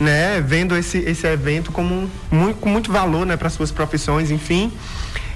Né, 0.00 0.40
vendo 0.40 0.76
esse, 0.76 0.98
esse 0.98 1.26
evento 1.26 1.72
como 1.72 1.92
um, 1.92 2.08
muito, 2.30 2.60
com 2.60 2.68
muito 2.68 2.92
valor 2.92 3.26
né, 3.26 3.36
para 3.36 3.50
suas 3.50 3.72
profissões, 3.72 4.30
enfim. 4.30 4.70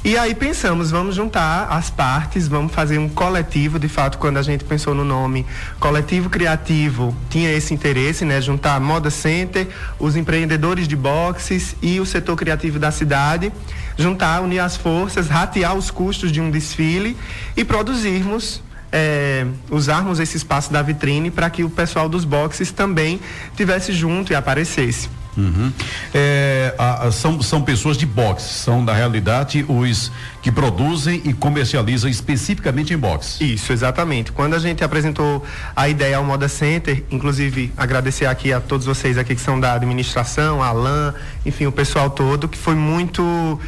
E 0.04 0.18
aí 0.18 0.34
pensamos, 0.34 0.90
vamos 0.90 1.14
juntar 1.14 1.68
as 1.70 1.88
partes, 1.88 2.48
vamos 2.48 2.72
fazer 2.72 2.98
um 2.98 3.08
coletivo, 3.08 3.78
de 3.78 3.86
fato, 3.86 4.18
quando 4.18 4.36
a 4.36 4.42
gente 4.42 4.64
pensou 4.64 4.96
no 4.96 5.04
nome 5.04 5.46
Coletivo 5.78 6.28
Criativo, 6.28 7.16
tinha 7.30 7.52
esse 7.52 7.72
interesse, 7.72 8.24
né? 8.24 8.40
Juntar 8.40 8.80
Moda 8.80 9.10
Center, 9.10 9.68
os 10.00 10.16
empreendedores 10.16 10.88
de 10.88 10.96
boxes 10.96 11.76
e 11.80 12.00
o 12.00 12.04
setor 12.04 12.34
criativo 12.34 12.80
da 12.80 12.90
cidade, 12.90 13.52
juntar, 13.96 14.42
unir 14.42 14.58
as 14.58 14.76
forças, 14.76 15.28
ratear 15.28 15.76
os 15.76 15.88
custos 15.88 16.32
de 16.32 16.40
um 16.40 16.50
desfile 16.50 17.16
e 17.56 17.64
produzirmos 17.64 18.60
é, 18.90 19.46
usarmos 19.70 20.18
esse 20.18 20.36
espaço 20.36 20.72
da 20.72 20.82
vitrine 20.82 21.30
para 21.30 21.48
que 21.48 21.62
o 21.62 21.70
pessoal 21.70 22.08
dos 22.08 22.24
boxes 22.24 22.72
também 22.72 23.20
tivesse 23.56 23.92
junto 23.92 24.32
e 24.32 24.34
aparecesse. 24.34 25.08
Uhum. 25.36 25.72
É, 26.12 26.74
a, 26.78 27.06
a, 27.06 27.12
são, 27.12 27.40
são 27.40 27.62
pessoas 27.62 27.96
de 27.96 28.04
boxe, 28.04 28.52
são 28.52 28.82
na 28.82 28.92
realidade 28.92 29.64
os 29.66 30.12
que 30.42 30.50
produzem 30.50 31.22
e 31.24 31.32
comercializam 31.32 32.10
especificamente 32.10 32.92
em 32.92 32.98
boxe. 32.98 33.42
Isso, 33.54 33.72
exatamente. 33.72 34.32
Quando 34.32 34.54
a 34.54 34.58
gente 34.58 34.82
apresentou 34.82 35.42
a 35.74 35.88
ideia 35.88 36.16
ao 36.16 36.24
Moda 36.24 36.48
Center, 36.48 37.04
inclusive 37.10 37.72
agradecer 37.76 38.26
aqui 38.26 38.52
a 38.52 38.60
todos 38.60 38.84
vocês 38.84 39.16
aqui 39.16 39.34
que 39.34 39.40
são 39.40 39.58
da 39.58 39.74
administração, 39.74 40.62
a 40.62 40.66
Alain, 40.66 41.14
enfim, 41.46 41.66
o 41.66 41.72
pessoal 41.72 42.10
todo, 42.10 42.48
que 42.48 42.58
foi 42.58 42.74
muito 42.74 43.58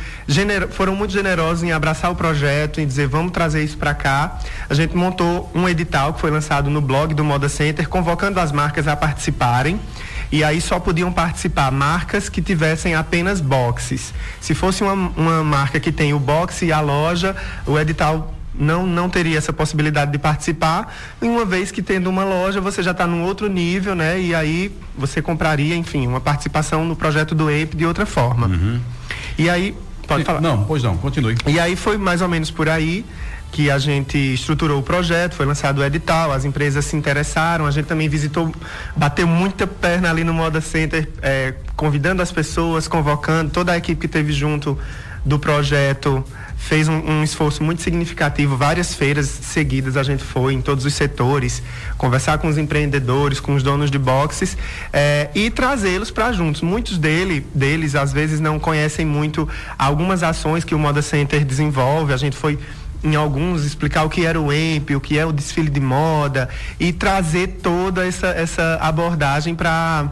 foram 0.71 0.97
muito 0.97 1.13
generosos 1.13 1.63
em 1.63 1.73
abraçar 1.73 2.11
o 2.11 2.17
projeto, 2.17 2.81
em 2.81 2.87
dizer 2.87 3.07
vamos 3.07 3.33
trazer 3.33 3.63
isso 3.63 3.77
para 3.77 3.95
cá. 3.95 4.39
A 4.69 4.75
gente 4.75 4.97
montou 4.97 5.51
um 5.55 5.69
edital 5.69 6.13
que 6.13 6.21
foi 6.21 6.31
lançado 6.31 6.69
no 6.69 6.81
blog 6.81 7.15
do 7.15 7.25
Moda 7.25 7.49
Center, 7.49 7.89
convocando 7.89 8.41
as 8.41 8.51
marcas 8.51 8.89
a 8.89 8.97
participarem 8.97 9.81
e 10.35 10.43
aí 10.43 10.61
só 10.61 10.81
podiam 10.81 11.13
participar 11.13 11.71
marcas 11.71 12.29
que 12.29 12.43
tivessem 12.43 12.97
apenas 12.97 13.41
boxes. 13.41 14.13
Se 14.41 14.53
fosse 14.53 14.83
uma, 14.83 14.93
uma 14.93 15.45
marca 15.45 15.79
que 15.79 15.93
tem 15.93 16.13
o 16.13 16.19
boxe 16.19 16.65
e 16.67 16.73
a 16.73 16.81
loja, 16.81 17.37
o 17.65 17.79
edital 17.79 18.35
não, 18.53 18.85
não 18.85 19.09
teria 19.09 19.39
essa 19.39 19.53
possibilidade 19.53 20.11
de 20.11 20.19
participar, 20.19 20.93
uma 21.23 21.45
vez 21.45 21.71
que 21.71 21.81
tendo 21.81 22.11
uma 22.11 22.25
loja 22.25 22.61
você 22.61 22.83
já 22.83 22.91
está 22.91 23.07
num 23.07 23.23
outro 23.23 23.49
nível, 23.49 23.95
né? 23.95 24.21
E 24.21 24.35
aí 24.35 24.77
você 24.99 25.23
compraria, 25.23 25.77
enfim, 25.77 26.05
uma 26.09 26.21
participação 26.21 26.85
no 26.85 26.97
projeto 26.97 27.33
do 27.33 27.49
EIP 27.49 27.77
de 27.77 27.87
outra 27.87 28.05
forma. 28.05 28.49
Uhum. 28.49 28.81
E 29.39 29.49
aí, 29.49 29.73
pode 30.09 30.25
falar. 30.25 30.41
Não, 30.41 30.65
pois 30.65 30.83
não, 30.83 30.97
continue. 30.97 31.37
E 31.47 31.61
aí 31.61 31.77
foi 31.77 31.97
mais 31.97 32.21
ou 32.21 32.29
menos 32.29 32.51
por 32.51 32.69
aí 32.69 33.07
que 33.55 33.71
a 33.71 33.79
gente 33.79 34.19
estruturou 34.19 34.81
o 34.81 34.83
projeto, 34.83 35.37
foi 35.37 35.47
lançado 35.47 35.79
o 35.79 35.85
edital, 35.85 36.33
as 36.33 36.45
empresas 36.45 36.85
se 36.87 36.97
interessaram, 36.97 37.67
a 37.67 37.71
gente 37.71 37.87
também 37.87 38.09
visitou, 38.09 38.53
bateu 38.97 39.29
muita 39.29 39.65
perna 39.65 40.11
ali 40.11 40.25
no 40.25 40.35
Moda 40.35 40.61
Center, 40.61 41.09
é, 41.23 41.55
convidando 41.77 42.21
as 42.21 42.33
pessoas, 42.33 42.89
convocando, 42.89 43.53
toda 43.53 43.71
a 43.71 43.77
equipe 43.77 44.01
que 44.01 44.09
teve 44.09 44.33
junto 44.33 44.77
do 45.25 45.39
projeto 45.39 46.25
fez 46.57 46.89
um, 46.89 46.97
um, 46.97 47.23
esforço 47.23 47.63
muito 47.63 47.81
significativo. 47.81 48.57
Várias 48.57 48.93
feiras 48.93 49.27
seguidas 49.27 49.97
a 49.97 50.03
gente 50.03 50.25
foi 50.25 50.55
em 50.55 50.61
todos 50.61 50.85
os 50.85 50.93
setores, 50.93 51.63
conversar 51.97 52.39
com 52.39 52.49
os 52.49 52.59
empreendedores, 52.59 53.39
com 53.39 53.55
os 53.55 53.63
donos 53.63 53.89
de 53.89 53.99
boxes 53.99 54.59
é, 54.93 55.31
e 55.33 55.49
trazê-los 55.49 56.11
para 56.11 56.33
juntos. 56.33 56.61
Muitos 56.61 56.99
dele, 56.99 57.47
deles, 57.55 57.95
às 57.95 58.13
vezes, 58.13 58.41
não 58.41 58.59
conhecem 58.59 59.07
muito 59.07 59.49
algumas 59.79 60.25
ações 60.25 60.65
que 60.65 60.75
o 60.75 60.79
Moda 60.79 61.03
Center 61.03 61.45
desenvolve. 61.45 62.13
A 62.13 62.17
gente 62.17 62.37
foi 62.37 62.59
em 63.05 63.15
alguns, 63.15 63.65
explicar 63.65 64.03
o 64.05 64.09
que 64.09 64.25
era 64.25 64.41
o 64.41 64.51
EMP, 64.51 64.97
o 64.97 65.01
que 65.01 65.19
é 65.19 65.27
o 65.27 65.31
desfile 65.31 65.69
de 65.69 65.81
moda 65.81 66.49
e 66.81 66.93
trazer 66.93 67.59
toda 67.63 68.07
essa, 68.07 68.29
essa 68.29 68.79
abordagem 68.81 69.55
para 69.55 70.11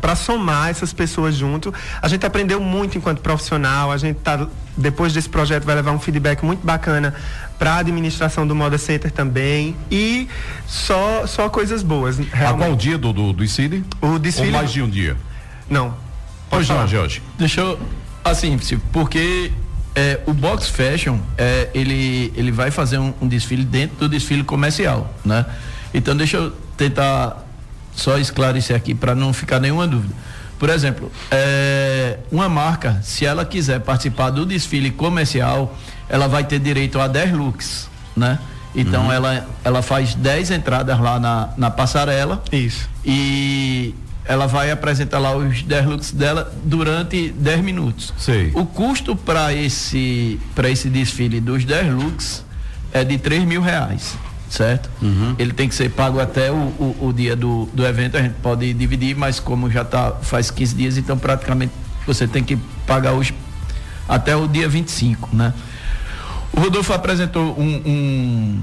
para 0.00 0.14
somar 0.14 0.68
essas 0.68 0.92
pessoas 0.92 1.34
junto. 1.34 1.74
A 2.00 2.06
gente 2.06 2.24
aprendeu 2.24 2.60
muito 2.60 2.96
enquanto 2.96 3.20
profissional, 3.20 3.90
a 3.90 3.96
gente 3.96 4.18
tá 4.20 4.46
depois 4.76 5.12
desse 5.12 5.28
projeto 5.28 5.64
vai 5.64 5.74
levar 5.74 5.90
um 5.90 5.98
feedback 5.98 6.44
muito 6.44 6.64
bacana 6.64 7.12
para 7.58 7.72
a 7.72 7.78
administração 7.78 8.46
do 8.46 8.54
Moda 8.54 8.78
Center 8.78 9.10
também 9.10 9.76
e 9.90 10.28
só 10.66 11.26
só 11.26 11.48
coisas 11.48 11.82
boas. 11.82 12.18
Realmente. 12.18 12.44
A 12.44 12.66
qual 12.66 12.76
dia 12.76 12.96
do, 12.96 13.12
do, 13.12 13.32
do 13.32 13.44
desfile? 13.44 13.84
O 14.00 14.18
desfile. 14.20 14.48
Ou 14.48 14.54
mais 14.54 14.70
de 14.70 14.82
um 14.82 14.88
dia? 14.88 15.16
Não. 15.68 15.94
Pode 16.48 16.68
não, 16.72 16.86
Jorge. 16.86 17.20
Deixa 17.36 17.60
eu 17.60 17.78
assim, 18.24 18.58
porque 18.92 19.50
é, 19.94 20.20
o 20.26 20.32
Box 20.32 20.68
Fashion, 20.68 21.18
é, 21.36 21.68
ele, 21.74 22.32
ele 22.36 22.52
vai 22.52 22.70
fazer 22.70 22.98
um, 22.98 23.12
um, 23.20 23.28
desfile 23.28 23.64
dentro 23.64 23.96
do 23.96 24.08
desfile 24.08 24.44
comercial, 24.44 25.12
né? 25.24 25.44
Então 25.92 26.16
deixa 26.16 26.36
eu 26.36 26.50
tentar 26.76 27.44
só 27.94 28.18
esclarecer 28.18 28.76
aqui 28.76 28.94
para 28.94 29.14
não 29.14 29.32
ficar 29.32 29.58
nenhuma 29.58 29.86
dúvida. 29.86 30.14
Por 30.58 30.70
exemplo, 30.70 31.10
é, 31.30 32.18
uma 32.30 32.48
marca, 32.48 33.00
se 33.02 33.24
ela 33.24 33.44
quiser 33.44 33.80
participar 33.80 34.30
do 34.30 34.44
desfile 34.44 34.90
comercial, 34.90 35.76
ela 36.08 36.26
vai 36.26 36.44
ter 36.44 36.58
direito 36.58 37.00
a 37.00 37.06
10 37.06 37.32
looks, 37.32 37.88
né? 38.16 38.38
Então 38.74 39.06
uhum. 39.06 39.12
ela, 39.12 39.46
ela 39.64 39.82
faz 39.82 40.14
10 40.14 40.50
entradas 40.50 40.98
lá 41.00 41.18
na, 41.18 41.48
na 41.56 41.70
passarela. 41.70 42.42
Isso. 42.52 42.88
E 43.04 43.94
ela 44.28 44.46
vai 44.46 44.70
apresentar 44.70 45.18
lá 45.18 45.34
os 45.34 45.62
10 45.62 45.86
looks 45.86 46.12
dela 46.12 46.52
durante 46.62 47.30
10 47.30 47.62
minutos. 47.62 48.12
Sei. 48.18 48.52
O 48.54 48.66
custo 48.66 49.16
para 49.16 49.54
esse, 49.54 50.38
esse 50.64 50.90
desfile 50.90 51.40
dos 51.40 51.64
10 51.64 51.94
looks 51.94 52.44
é 52.92 53.02
de 53.02 53.16
3 53.16 53.44
mil 53.44 53.62
reais, 53.62 54.18
certo? 54.50 54.90
Uhum. 55.00 55.34
Ele 55.38 55.54
tem 55.54 55.66
que 55.66 55.74
ser 55.74 55.90
pago 55.90 56.20
até 56.20 56.52
o, 56.52 56.54
o, 56.54 57.08
o, 57.08 57.12
dia 57.12 57.34
do, 57.34 57.70
do 57.72 57.86
evento, 57.86 58.18
a 58.18 58.22
gente 58.22 58.34
pode 58.42 58.70
dividir, 58.74 59.16
mas 59.16 59.40
como 59.40 59.70
já 59.70 59.82
tá, 59.82 60.12
faz 60.20 60.50
15 60.50 60.74
dias, 60.76 60.98
então 60.98 61.16
praticamente 61.16 61.72
você 62.06 62.28
tem 62.28 62.44
que 62.44 62.58
pagar 62.86 63.14
os, 63.14 63.32
até 64.06 64.36
o 64.36 64.46
dia 64.46 64.68
25, 64.68 65.34
né? 65.34 65.54
O 66.52 66.60
Rodolfo 66.60 66.92
apresentou 66.92 67.58
um, 67.58 67.82
um, 67.86 68.62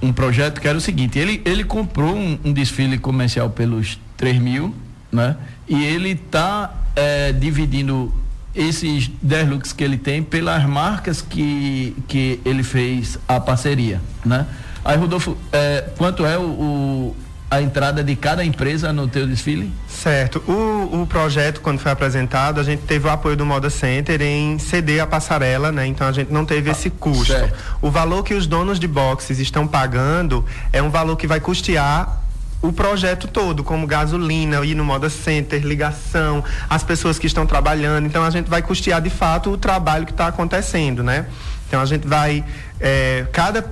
um 0.00 0.12
projeto 0.12 0.60
que 0.60 0.68
era 0.68 0.78
o 0.78 0.80
seguinte, 0.80 1.18
ele, 1.18 1.42
ele 1.44 1.64
comprou 1.64 2.14
um, 2.14 2.38
um 2.44 2.52
desfile 2.52 2.98
comercial 2.98 3.50
pelos 3.50 3.98
3 4.16 4.38
mil 4.38 4.72
né? 5.12 5.36
E 5.68 5.84
ele 5.84 6.10
está 6.12 6.72
é, 6.96 7.32
dividindo 7.32 8.12
esses 8.54 9.10
10 9.22 9.48
looks 9.48 9.72
que 9.72 9.84
ele 9.84 9.96
tem 9.96 10.22
pelas 10.22 10.64
marcas 10.64 11.22
que, 11.22 11.96
que 12.08 12.40
ele 12.44 12.62
fez 12.62 13.18
a 13.28 13.38
parceria, 13.38 14.00
né? 14.24 14.46
Aí, 14.84 14.96
Rodolfo, 14.96 15.36
é, 15.52 15.84
quanto 15.96 16.26
é 16.26 16.36
o, 16.36 16.42
o, 16.42 17.16
a 17.48 17.62
entrada 17.62 18.02
de 18.02 18.16
cada 18.16 18.44
empresa 18.44 18.92
no 18.92 19.06
teu 19.06 19.26
desfile? 19.26 19.70
Certo. 19.86 20.42
O, 20.48 21.02
o 21.02 21.06
projeto, 21.06 21.60
quando 21.60 21.78
foi 21.78 21.92
apresentado, 21.92 22.60
a 22.60 22.64
gente 22.64 22.82
teve 22.82 23.06
o 23.06 23.10
apoio 23.10 23.36
do 23.36 23.46
Moda 23.46 23.70
Center 23.70 24.20
em 24.20 24.58
ceder 24.58 25.00
a 25.02 25.06
passarela, 25.06 25.70
né? 25.70 25.86
Então 25.86 26.06
a 26.06 26.12
gente 26.12 26.32
não 26.32 26.44
teve 26.44 26.70
esse 26.70 26.90
custo. 26.90 27.32
Certo. 27.32 27.56
O 27.80 27.90
valor 27.90 28.24
que 28.24 28.34
os 28.34 28.46
donos 28.46 28.80
de 28.80 28.88
boxes 28.88 29.38
estão 29.38 29.68
pagando 29.68 30.44
é 30.72 30.82
um 30.82 30.90
valor 30.90 31.16
que 31.16 31.26
vai 31.26 31.38
custear 31.38 32.21
o 32.62 32.72
projeto 32.72 33.26
todo, 33.26 33.64
como 33.64 33.86
gasolina, 33.86 34.64
ir 34.64 34.76
no 34.76 34.84
Moda 34.84 35.10
Center, 35.10 35.60
ligação, 35.62 36.44
as 36.70 36.84
pessoas 36.84 37.18
que 37.18 37.26
estão 37.26 37.44
trabalhando. 37.44 38.06
Então 38.06 38.24
a 38.24 38.30
gente 38.30 38.48
vai 38.48 38.62
custear 38.62 39.02
de 39.02 39.10
fato 39.10 39.50
o 39.50 39.58
trabalho 39.58 40.06
que 40.06 40.12
está 40.12 40.28
acontecendo, 40.28 41.02
né? 41.02 41.26
Então 41.66 41.80
a 41.80 41.86
gente 41.86 42.06
vai. 42.06 42.44
É, 42.80 43.26
cada 43.32 43.64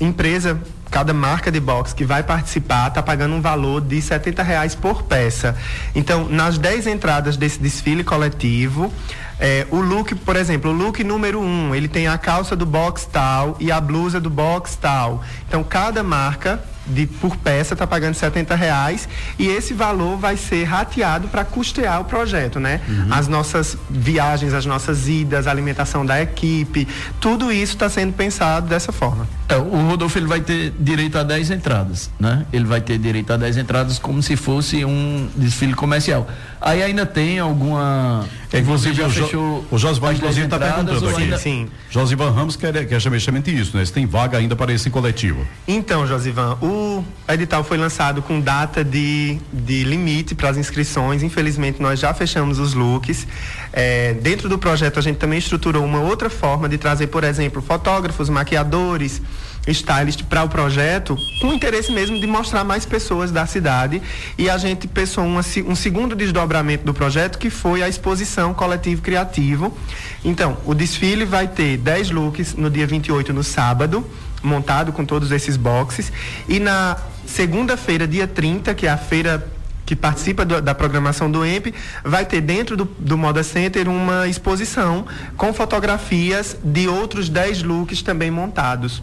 empresa 0.00 0.58
cada 0.90 1.12
marca 1.12 1.52
de 1.52 1.60
box 1.60 1.92
que 1.92 2.04
vai 2.04 2.22
participar 2.22 2.88
está 2.88 3.02
pagando 3.02 3.34
um 3.34 3.42
valor 3.42 3.80
de 3.80 4.00
70 4.00 4.42
reais 4.42 4.74
por 4.74 5.02
peça. 5.02 5.54
Então, 5.94 6.26
nas 6.28 6.56
10 6.56 6.86
entradas 6.86 7.36
desse 7.36 7.58
desfile 7.60 8.02
coletivo, 8.02 8.90
é, 9.38 9.66
o 9.70 9.80
look, 9.80 10.14
por 10.14 10.34
exemplo, 10.34 10.70
o 10.70 10.74
look 10.74 11.04
número 11.04 11.40
1, 11.40 11.44
um, 11.44 11.74
ele 11.74 11.88
tem 11.88 12.08
a 12.08 12.16
calça 12.16 12.56
do 12.56 12.64
box 12.64 13.06
tal 13.12 13.56
e 13.60 13.70
a 13.70 13.80
blusa 13.80 14.18
do 14.18 14.30
box 14.30 14.76
tal. 14.76 15.22
Então, 15.46 15.62
cada 15.62 16.02
marca 16.02 16.62
de, 16.88 17.06
por 17.06 17.36
peça 17.36 17.74
está 17.74 17.86
pagando 17.86 18.14
70 18.14 18.54
reais 18.54 19.08
e 19.38 19.46
esse 19.46 19.74
valor 19.74 20.16
vai 20.16 20.36
ser 20.36 20.64
rateado 20.64 21.28
para 21.28 21.44
custear 21.44 22.00
o 22.00 22.04
projeto, 22.04 22.58
né? 22.58 22.80
Uhum. 22.88 23.12
As 23.12 23.28
nossas 23.28 23.76
viagens, 23.88 24.54
as 24.54 24.66
nossas 24.66 25.08
idas, 25.08 25.46
a 25.46 25.50
alimentação 25.50 26.04
da 26.04 26.20
equipe, 26.20 26.88
tudo 27.20 27.52
isso 27.52 27.74
está 27.74 27.88
sendo 27.88 28.12
pensado 28.12 28.66
dessa 28.66 28.92
forma. 28.92 29.37
É, 29.48 29.56
o 29.56 29.88
Rodolfo 29.88 30.18
ele 30.18 30.26
vai 30.26 30.42
ter 30.42 30.74
direito 30.78 31.16
a 31.16 31.22
10 31.22 31.50
entradas, 31.52 32.10
né? 32.20 32.44
Ele 32.52 32.66
vai 32.66 32.82
ter 32.82 32.98
direito 32.98 33.32
a 33.32 33.36
10 33.38 33.56
entradas 33.56 33.98
como 33.98 34.22
se 34.22 34.36
fosse 34.36 34.84
um 34.84 35.26
desfile 35.34 35.72
comercial. 35.72 36.28
Aí 36.60 36.82
ainda 36.82 37.06
tem 37.06 37.38
alguma. 37.38 38.26
É, 38.52 38.58
inclusive, 38.58 39.02
o, 39.02 39.08
jo, 39.08 39.64
o 39.70 39.78
Josivan, 39.78 40.12
inclusive, 40.12 40.44
está 40.44 40.58
perguntando 40.58 41.08
aqui. 41.08 41.22
Ainda... 41.22 41.38
Sim. 41.38 41.68
Josivan 41.88 42.30
Ramos 42.30 42.56
quer, 42.56 42.86
quer 42.86 43.00
justamente 43.00 43.56
isso, 43.56 43.74
né? 43.74 43.84
Se 43.86 43.92
tem 43.92 44.04
vaga 44.04 44.36
ainda 44.36 44.54
para 44.54 44.70
esse 44.70 44.90
coletivo. 44.90 45.46
Então, 45.66 46.06
Josivan, 46.06 46.58
o 46.60 47.02
edital 47.26 47.64
foi 47.64 47.78
lançado 47.78 48.20
com 48.20 48.40
data 48.40 48.84
de, 48.84 49.38
de 49.50 49.82
limite 49.84 50.34
para 50.34 50.50
as 50.50 50.58
inscrições. 50.58 51.22
Infelizmente, 51.22 51.80
nós 51.80 51.98
já 51.98 52.12
fechamos 52.12 52.58
os 52.58 52.74
looks. 52.74 53.26
É, 53.72 54.12
dentro 54.14 54.46
do 54.46 54.58
projeto, 54.58 54.98
a 54.98 55.02
gente 55.02 55.16
também 55.16 55.38
estruturou 55.38 55.82
uma 55.84 56.00
outra 56.00 56.28
forma 56.28 56.68
de 56.68 56.76
trazer, 56.76 57.06
por 57.06 57.24
exemplo, 57.24 57.62
fotógrafos, 57.62 58.28
maquiadores 58.28 59.22
stylist 59.66 60.24
para 60.24 60.42
o 60.44 60.48
projeto, 60.48 61.16
com 61.40 61.48
o 61.48 61.54
interesse 61.54 61.92
mesmo 61.92 62.18
de 62.20 62.26
mostrar 62.26 62.64
mais 62.64 62.84
pessoas 62.84 63.30
da 63.30 63.46
cidade. 63.46 64.00
E 64.36 64.48
a 64.48 64.56
gente 64.56 64.86
pensou 64.86 65.24
uma, 65.24 65.40
um 65.66 65.74
segundo 65.74 66.14
desdobramento 66.14 66.84
do 66.84 66.94
projeto, 66.94 67.38
que 67.38 67.50
foi 67.50 67.82
a 67.82 67.88
exposição 67.88 68.54
coletivo 68.54 69.02
criativo. 69.02 69.76
Então, 70.24 70.56
o 70.64 70.74
desfile 70.74 71.24
vai 71.24 71.48
ter 71.48 71.76
10 71.76 72.10
looks 72.10 72.54
no 72.54 72.70
dia 72.70 72.86
28, 72.86 73.32
no 73.32 73.42
sábado, 73.42 74.06
montado 74.42 74.92
com 74.92 75.04
todos 75.04 75.30
esses 75.32 75.56
boxes. 75.56 76.12
E 76.48 76.58
na 76.58 76.96
segunda-feira, 77.26 78.06
dia 78.06 78.26
30, 78.26 78.74
que 78.74 78.86
é 78.86 78.90
a 78.90 78.96
feira 78.96 79.46
que 79.88 79.96
participa 79.96 80.44
do, 80.44 80.60
da 80.60 80.74
programação 80.74 81.30
do 81.30 81.46
EMP, 81.46 81.74
vai 82.04 82.26
ter 82.26 82.42
dentro 82.42 82.76
do, 82.76 82.84
do 82.84 83.16
Moda 83.16 83.42
Center 83.42 83.88
uma 83.88 84.28
exposição 84.28 85.06
com 85.34 85.50
fotografias 85.54 86.58
de 86.62 86.86
outros 86.86 87.30
10 87.30 87.62
looks 87.62 88.02
também 88.02 88.30
montados. 88.30 89.02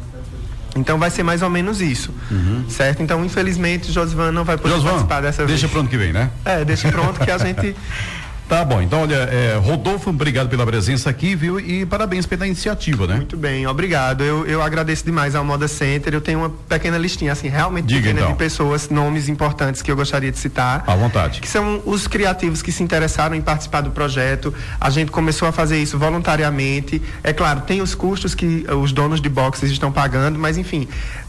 Então 0.76 1.00
vai 1.00 1.10
ser 1.10 1.24
mais 1.24 1.42
ou 1.42 1.50
menos 1.50 1.80
isso, 1.82 2.14
uhum. 2.30 2.66
certo? 2.68 3.02
Então, 3.02 3.24
infelizmente, 3.24 3.92
Josvan 3.92 4.32
não 4.32 4.44
vai 4.44 4.58
poder 4.58 4.74
Josvan, 4.74 4.90
participar 4.90 5.22
dessa 5.22 5.46
deixa 5.46 5.48
vez. 5.48 5.62
Deixa 5.62 5.74
pronto 5.74 5.90
que 5.90 5.98
vem, 5.98 6.12
né? 6.12 6.30
É, 6.44 6.66
deixa 6.66 6.92
pronto 6.92 7.20
que 7.20 7.32
a 7.32 7.38
gente 7.38 7.74
Tá 8.48 8.64
bom, 8.64 8.80
então 8.80 9.02
olha, 9.02 9.16
é, 9.16 9.58
Rodolfo, 9.58 10.12
obrigado 10.12 10.48
pela 10.50 10.66
presença 10.66 11.10
aqui, 11.10 11.36
viu? 11.36 11.60
E 11.60 11.84
parabéns 11.84 12.28
pela 12.28 12.46
iniciativa, 12.46 13.08
né? 13.08 13.16
Muito 13.16 13.36
bem, 13.36 13.66
obrigado. 13.66 14.24
Eu, 14.24 14.46
eu 14.46 14.62
agradeço 14.62 15.04
demais 15.04 15.34
ao 15.34 15.44
Moda 15.44 15.68
Center. 15.68 16.14
Eu 16.14 16.22
tenho 16.22 16.40
uma 16.40 16.50
pequena 16.50 16.96
listinha, 16.98 17.32
assim, 17.32 17.48
realmente 17.48 17.88
Diga, 17.88 18.02
pequena 18.02 18.20
então. 18.20 18.32
de 18.34 18.38
pessoas, 18.38 18.88
nomes 18.90 19.28
importantes 19.30 19.82
que 19.82 19.92
eu 19.92 19.96
gostaria 19.96 20.32
de 20.32 20.38
citar. 20.38 20.84
À 20.86 20.96
vontade. 20.96 21.42
Que 21.42 21.48
são 21.48 21.82
os 21.86 22.08
criativos 22.08 22.62
que 22.62 22.72
se 22.72 22.84
interessaram 22.84 23.36
em 23.36 23.42
participar 23.42 23.82
do 23.82 23.90
projeto. 23.90 24.54
A 24.80 24.92
gente 24.92 25.10
começou 25.10 25.48
a 25.48 25.52
fazer 25.52 25.82
isso 25.82 25.98
voluntariamente. 25.98 27.02
É 27.24 27.34
claro, 27.34 27.62
tem 27.62 27.82
os 27.82 27.96
custos 27.96 28.36
que 28.36 28.66
os 28.70 28.92
donos 28.92 29.22
de 29.22 29.30
boxes 29.30 29.72
estão 29.72 29.92
pagando, 29.92 30.38
mas 30.38 30.56
enfim, 30.56 30.88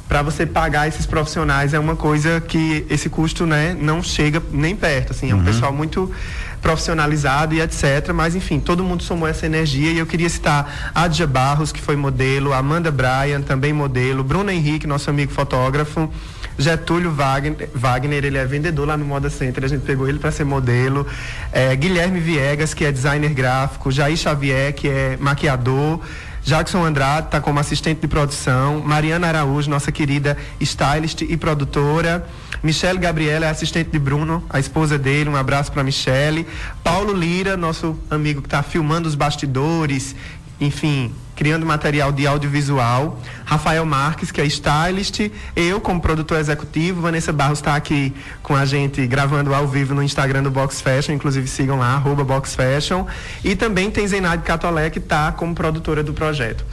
para 0.09 0.23
você 0.23 0.47
pagar 0.47 0.87
esses 0.87 1.07
profissionais 1.07 1.75
é 1.75 1.79
uma 1.79 1.97
coisa 1.97 2.41
que 2.41 2.87
esse 2.89 3.09
custo 3.09 3.45
né, 3.45 3.77
não 3.79 4.03
chega 4.03 4.43
nem 4.53 4.77
perto. 4.77 5.13
Assim, 5.13 5.31
é 5.31 5.35
um 5.35 5.39
uhum. 5.39 5.45
pessoal 5.45 5.73
muito 5.73 6.13
profissionalizado 6.61 7.55
e 7.55 7.61
etc. 7.61 8.13
Mas, 8.15 8.35
enfim, 8.35 8.59
todo 8.61 8.83
mundo 8.83 9.03
somou 9.03 9.29
essa 9.29 9.47
energia 9.47 9.91
e 9.91 9.99
eu 9.99 10.07
queria 10.07 10.29
citar 10.29 10.93
Adja 10.95 11.27
Barros, 11.27 11.73
que 11.73 11.81
foi 11.81 11.97
modelo, 11.97 12.53
Amanda 12.53 12.91
Bryan, 12.91 13.41
também 13.43 13.73
modelo, 13.73 14.25
Bruno 14.25 14.51
Henrique, 14.51 14.87
nosso 14.87 15.11
amigo 15.11 15.33
fotógrafo, 15.33 16.11
Getúlio 16.59 17.13
Wagner, 17.13 17.69
Wagner, 17.75 18.25
ele 18.25 18.39
é 18.39 18.45
vendedor 18.45 18.89
lá 18.89 18.97
no 18.97 19.05
Moda 19.05 19.29
Center, 19.29 19.65
a 19.65 19.69
gente 19.69 19.83
pegou 19.83 20.09
ele 20.09 20.19
para 20.19 20.33
ser 20.33 20.45
modelo, 20.45 21.07
é, 21.53 21.77
Guilherme 21.77 22.19
Viegas, 22.19 22.73
que 22.73 22.85
é 22.85 22.91
designer 22.91 23.35
gráfico, 23.35 23.91
Jair 23.91 24.17
Xavier, 24.17 24.73
que 24.73 24.89
é 24.89 25.17
maquiador, 25.21 26.01
Jackson 26.43 26.85
Andrade 26.85 27.27
está 27.27 27.41
como 27.41 27.59
assistente 27.59 28.01
de 28.01 28.07
produção, 28.07 28.81
Mariana 28.81 29.27
Araújo, 29.27 29.69
nossa 29.69 29.91
querida 29.91 30.37
stylist 30.61 31.23
e 31.23 31.37
produtora, 31.37 32.25
Michele 32.67 32.99
Gabriela 32.99 33.47
é 33.47 33.49
assistente 33.49 33.91
de 33.91 33.99
Bruno, 33.99 34.45
a 34.51 34.59
esposa 34.59 34.99
dele, 34.99 35.31
um 35.31 35.37
abraço 35.37 35.71
para 35.71 35.85
Michele, 35.85 36.45
Paulo 36.83 37.13
Lira, 37.13 37.57
nosso 37.57 37.97
amigo 38.11 38.43
que 38.43 38.49
está 38.49 38.61
filmando 38.61 39.09
os 39.09 39.15
bastidores, 39.15 40.17
enfim, 40.61 41.13
criando 41.35 41.67
material 41.67 42.11
de 42.11 42.27
audiovisual. 42.27 43.21
Rafael 43.45 43.85
Marques, 43.85 44.33
que 44.33 44.41
é 44.41 44.47
stylist, 44.47 45.31
eu 45.55 45.81
como 45.81 46.01
produtor 46.01 46.39
executivo, 46.39 47.03
Vanessa 47.03 47.33
Barros 47.33 47.59
está 47.59 47.77
aqui 47.77 48.13
com 48.43 48.57
a 48.57 48.65
gente 48.65 49.07
gravando 49.07 49.55
ao 49.55 49.69
vivo 49.69 49.95
no 49.95 50.03
Instagram 50.03 50.43
do 50.43 50.51
Box 50.51 50.81
Fashion, 50.81 51.13
inclusive 51.13 51.47
sigam 51.47 51.79
lá, 51.79 51.95
arroba 51.95 52.25
Box 52.25 52.55
Fashion. 52.55 53.07
E 53.45 53.55
também 53.55 53.91
tem 53.91 54.09
Zenaide 54.09 54.43
Catolé, 54.43 54.89
que 54.91 54.99
está 54.99 55.31
como 55.31 55.55
produtora 55.55 56.03
do 56.03 56.15
projeto. 56.15 56.65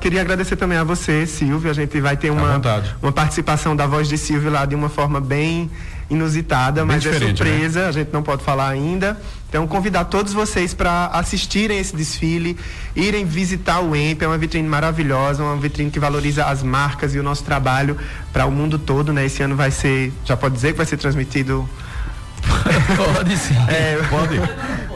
Queria 0.00 0.20
agradecer 0.20 0.56
também 0.56 0.76
a 0.76 0.84
você, 0.84 1.24
Silvio. 1.26 1.70
A 1.70 1.74
gente 1.74 2.00
vai 2.00 2.16
ter 2.16 2.30
uma, 2.30 2.60
uma 3.00 3.12
participação 3.12 3.76
da 3.76 3.86
voz 3.86 4.08
de 4.08 4.18
Silvio 4.18 4.50
lá 4.50 4.64
de 4.66 4.74
uma 4.74 4.88
forma 4.88 5.20
bem 5.20 5.70
inusitada, 6.10 6.84
mas 6.84 7.06
é 7.06 7.10
né? 7.10 7.18
surpresa, 7.18 7.82
né? 7.82 7.88
a 7.88 7.92
gente 7.92 8.12
não 8.12 8.22
pode 8.22 8.42
falar 8.42 8.68
ainda. 8.68 9.16
Então, 9.48 9.66
convidar 9.66 10.04
todos 10.04 10.32
vocês 10.32 10.74
para 10.74 11.06
assistirem 11.06 11.78
esse 11.78 11.94
desfile, 11.96 12.56
irem 12.94 13.24
visitar 13.24 13.80
o 13.80 13.96
EMP, 13.96 14.22
é 14.22 14.26
uma 14.26 14.38
vitrine 14.38 14.68
maravilhosa, 14.68 15.42
uma 15.42 15.56
vitrine 15.56 15.90
que 15.90 15.98
valoriza 15.98 16.44
as 16.44 16.62
marcas 16.62 17.14
e 17.14 17.18
o 17.18 17.22
nosso 17.22 17.42
trabalho 17.42 17.96
para 18.32 18.46
o 18.46 18.50
mundo 18.50 18.78
todo, 18.78 19.12
né? 19.12 19.26
Esse 19.26 19.42
ano 19.42 19.56
vai 19.56 19.70
ser, 19.70 20.12
já 20.24 20.36
pode 20.36 20.54
dizer 20.54 20.72
que 20.72 20.76
vai 20.76 20.86
ser 20.86 20.96
transmitido 20.96 21.68
Pode 22.96 23.36
sim. 23.36 23.54
É, 23.68 23.98
pode. 24.08 24.38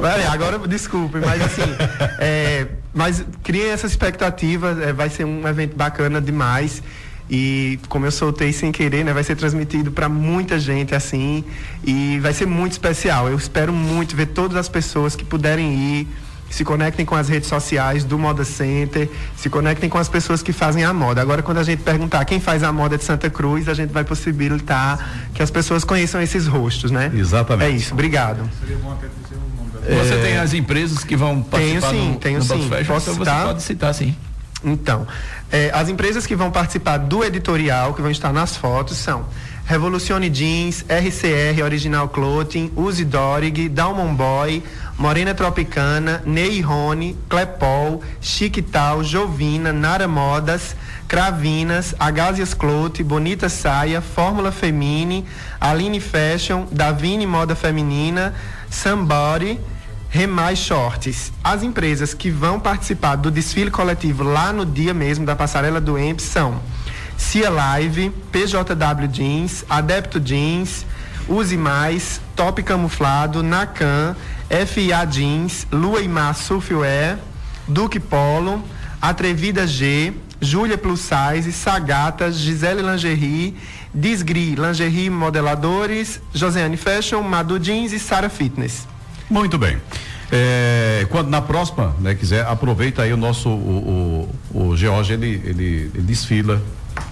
Vale, 0.00 0.24
agora, 0.26 0.58
desculpe, 0.66 1.18
mas 1.18 1.40
assim, 1.42 1.62
é, 2.18 2.66
mas 2.92 3.24
criem 3.42 3.70
essa 3.70 3.86
expectativa, 3.86 4.76
é, 4.82 4.92
vai 4.92 5.08
ser 5.08 5.24
um 5.24 5.46
evento 5.46 5.76
bacana 5.76 6.20
demais. 6.20 6.82
E 7.28 7.78
como 7.88 8.04
eu 8.06 8.12
soltei 8.12 8.52
sem 8.52 8.70
querer, 8.70 9.04
né, 9.04 9.12
vai 9.12 9.24
ser 9.24 9.34
transmitido 9.34 9.90
para 9.90 10.08
muita 10.08 10.58
gente 10.58 10.94
assim 10.94 11.42
e 11.82 12.18
vai 12.20 12.34
ser 12.34 12.46
muito 12.46 12.72
especial. 12.72 13.28
Eu 13.28 13.36
espero 13.36 13.72
muito 13.72 14.14
ver 14.14 14.26
todas 14.26 14.56
as 14.56 14.68
pessoas 14.68 15.16
que 15.16 15.24
puderem 15.24 15.72
ir, 15.74 16.08
se 16.50 16.64
conectem 16.64 17.04
com 17.04 17.14
as 17.14 17.28
redes 17.28 17.48
sociais 17.48 18.04
do 18.04 18.18
Moda 18.18 18.44
Center, 18.44 19.08
se 19.36 19.48
conectem 19.48 19.88
com 19.88 19.98
as 19.98 20.08
pessoas 20.08 20.42
que 20.42 20.52
fazem 20.52 20.84
a 20.84 20.92
moda. 20.92 21.20
Agora, 21.20 21.42
quando 21.42 21.58
a 21.58 21.64
gente 21.64 21.82
perguntar 21.82 22.24
quem 22.26 22.38
faz 22.38 22.62
a 22.62 22.70
moda 22.70 22.98
de 22.98 23.04
Santa 23.04 23.30
Cruz, 23.30 23.68
a 23.68 23.74
gente 23.74 23.90
vai 23.90 24.04
possibilitar 24.04 25.28
que 25.32 25.42
as 25.42 25.50
pessoas 25.50 25.82
conheçam 25.82 26.20
esses 26.20 26.46
rostos, 26.46 26.90
né? 26.90 27.10
Exatamente. 27.14 27.72
É 27.72 27.74
isso. 27.74 27.94
Obrigado. 27.94 28.48
Você 29.82 30.14
é... 30.14 30.22
tem 30.22 30.36
as 30.36 30.54
empresas 30.54 31.02
que 31.02 31.16
vão 31.16 31.42
participar 31.42 31.90
tenho, 31.90 32.02
sim, 32.02 32.10
no, 32.10 32.16
tenho 32.16 32.38
no 32.38 32.44
sim. 32.44 32.68
Fashion, 32.68 32.86
Posso 32.86 33.10
então 33.10 33.24
citar? 33.24 33.40
você 33.40 33.46
pode 33.46 33.62
citar 33.62 33.94
sim. 33.94 34.16
Então, 34.64 35.06
é, 35.52 35.70
as 35.72 35.88
empresas 35.88 36.26
que 36.26 36.34
vão 36.34 36.50
participar 36.50 36.98
do 36.98 37.24
editorial, 37.24 37.94
que 37.94 38.02
vão 38.02 38.10
estar 38.10 38.32
nas 38.32 38.56
fotos, 38.56 38.96
são 38.96 39.26
Revolucione 39.66 40.28
Jeans, 40.28 40.84
RCR 40.88 41.62
Original 41.64 42.08
Clothing, 42.08 42.70
Uzi 42.76 43.04
Dorig, 43.04 43.68
Dalmon 43.70 44.14
Boy, 44.14 44.62
Morena 44.98 45.34
Tropicana, 45.34 46.22
Ney 46.26 46.60
Rony, 46.60 47.16
Clepol, 47.30 48.02
Chiquital, 48.20 49.02
Jovina, 49.02 49.72
Nara 49.72 50.06
Modas, 50.06 50.76
Cravinas, 51.08 51.94
Agásias 51.98 52.52
Clothing, 52.52 53.04
Bonita 53.04 53.48
Saia, 53.48 54.02
Fórmula 54.02 54.52
Femine, 54.52 55.24
Aline 55.58 55.98
Fashion, 55.98 56.66
Davine 56.70 57.26
Moda 57.26 57.54
Feminina, 57.54 58.34
Somebody, 58.70 59.58
Remais 60.14 60.60
Shorts. 60.60 61.32
As 61.42 61.64
empresas 61.64 62.14
que 62.14 62.30
vão 62.30 62.60
participar 62.60 63.16
do 63.16 63.32
desfile 63.32 63.68
coletivo 63.68 64.22
lá 64.22 64.52
no 64.52 64.64
dia 64.64 64.94
mesmo 64.94 65.26
da 65.26 65.34
passarela 65.34 65.80
do 65.80 65.98
EMP 65.98 66.20
são 66.20 66.62
Cia 67.16 67.50
Live, 67.50 68.10
PJW 68.30 69.08
Jeans, 69.10 69.64
Adepto 69.68 70.20
Jeans, 70.20 70.86
Use 71.28 71.56
Mais, 71.56 72.20
Top 72.36 72.62
Camuflado, 72.62 73.42
Nacan, 73.42 74.14
FIA 74.68 75.04
Jeans, 75.04 75.66
Lua 75.72 76.00
e 76.00 76.06
Mar 76.06 76.36
Surfwear, 76.36 77.18
Duque 77.66 77.98
Polo, 77.98 78.62
Atrevida 79.02 79.66
G, 79.66 80.12
Júlia 80.40 80.78
Plus 80.78 81.00
Size, 81.00 81.50
Sagata, 81.50 82.30
Gisele 82.30 82.82
Lingerie, 82.82 83.56
Disgri 83.92 84.54
Lingerie 84.54 85.10
Modeladores, 85.10 86.20
Josiane 86.32 86.76
Fashion, 86.76 87.20
Madu 87.20 87.58
Jeans 87.58 87.92
e 87.92 87.98
Sara 87.98 88.28
Fitness. 88.28 88.93
Muito 89.30 89.58
bem. 89.58 89.78
É, 90.32 91.06
quando 91.10 91.28
na 91.28 91.40
próxima, 91.40 91.94
né, 92.00 92.14
quiser, 92.14 92.46
aproveita 92.46 93.02
aí 93.02 93.12
o 93.12 93.16
nosso, 93.16 93.48
o, 93.48 94.28
o, 94.52 94.68
o 94.68 94.76
George, 94.76 95.12
ele, 95.12 95.40
ele, 95.44 95.90
ele 95.94 96.02
desfila 96.02 96.60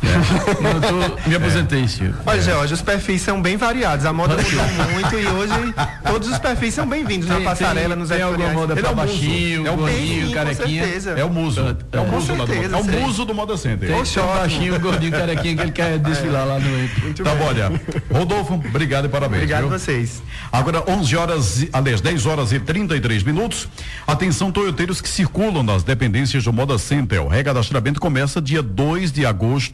é. 0.03 1.23
tô, 1.23 1.29
me 1.29 1.35
aposentei, 1.35 1.88
Silvio. 1.88 2.14
Olha, 2.27 2.38
é. 2.38 2.42
George, 2.42 2.75
os 2.75 2.83
perfis 2.83 3.23
são 3.23 3.40
bem 3.40 3.57
variados. 3.57 4.05
A 4.05 4.12
moda 4.12 4.37
mudou 4.37 4.90
muito 4.92 5.18
e 5.18 5.27
hoje 5.27 5.75
todos 6.07 6.29
os 6.29 6.38
perfis 6.38 6.75
são 6.75 6.87
bem-vindos 6.87 7.29
na 7.29 7.40
passarela, 7.40 7.90
tem, 7.90 7.97
nos 7.97 8.09
tem 8.09 8.23
alguma 8.23 8.49
moda 8.53 8.77
pra 8.77 8.90
é 8.90 8.95
baixinho, 8.95 9.66
é 9.66 9.71
o 9.71 9.77
gordinho, 9.77 10.33
carequinha. 10.33 10.85
É 11.16 11.25
o 11.25 11.31
muso. 11.31 11.77
É, 11.92 12.01
o 12.01 12.07
muso, 12.07 12.27
certeza, 12.27 12.77
é 12.77 12.79
o 12.79 12.85
muso 12.85 13.25
do 13.25 13.35
Moda 13.35 13.57
Center. 13.57 13.88
Tem, 13.88 14.03
tem 14.03 14.25
baixinho, 14.25 14.81
gordinho, 14.81 15.12
carequinha 15.12 15.57
que 15.57 15.62
ele 15.62 15.73
quer 15.73 15.99
desfilar 16.01 16.47
lá 16.47 16.59
no 16.59 16.68
Muito 17.03 17.23
Tá 17.23 17.35
bom, 17.35 17.45
olha. 17.45 17.73
Rodolfo, 18.12 18.55
obrigado 18.55 19.07
e 19.07 19.09
parabéns. 19.09 19.42
Obrigado 19.42 19.64
a 19.64 19.79
vocês. 19.79 20.23
Agora, 20.51 20.83
11 20.87 21.16
horas, 21.16 21.66
aliás, 21.73 22.01
10 22.01 22.27
horas 22.27 22.53
e 22.53 22.61
33 22.61 23.23
minutos. 23.23 23.68
Atenção, 24.07 24.53
toyoteiros 24.53 25.01
que 25.01 25.09
circulam 25.09 25.62
nas 25.62 25.83
dependências 25.83 26.45
do 26.45 26.53
Moda 26.53 26.79
Center. 26.79 27.23
O 27.23 27.29
recadastramento 27.29 28.01
começa 28.01 28.40
dia 28.40 28.62
2 28.62 29.11
de 29.12 29.25
agosto 29.25 29.71